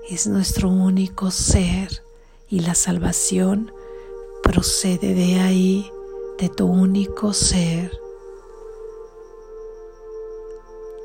es 0.10 0.28
nuestro 0.28 0.70
único 0.70 1.32
ser. 1.32 2.04
Y 2.50 2.60
la 2.60 2.76
salvación 2.76 3.72
procede 4.44 5.14
de 5.14 5.40
ahí, 5.40 5.92
de 6.38 6.50
tu 6.50 6.66
único 6.66 7.34
ser. 7.34 7.98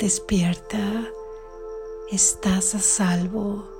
Despierta, 0.00 1.08
estás 2.10 2.74
a 2.74 2.80
salvo 2.80 3.75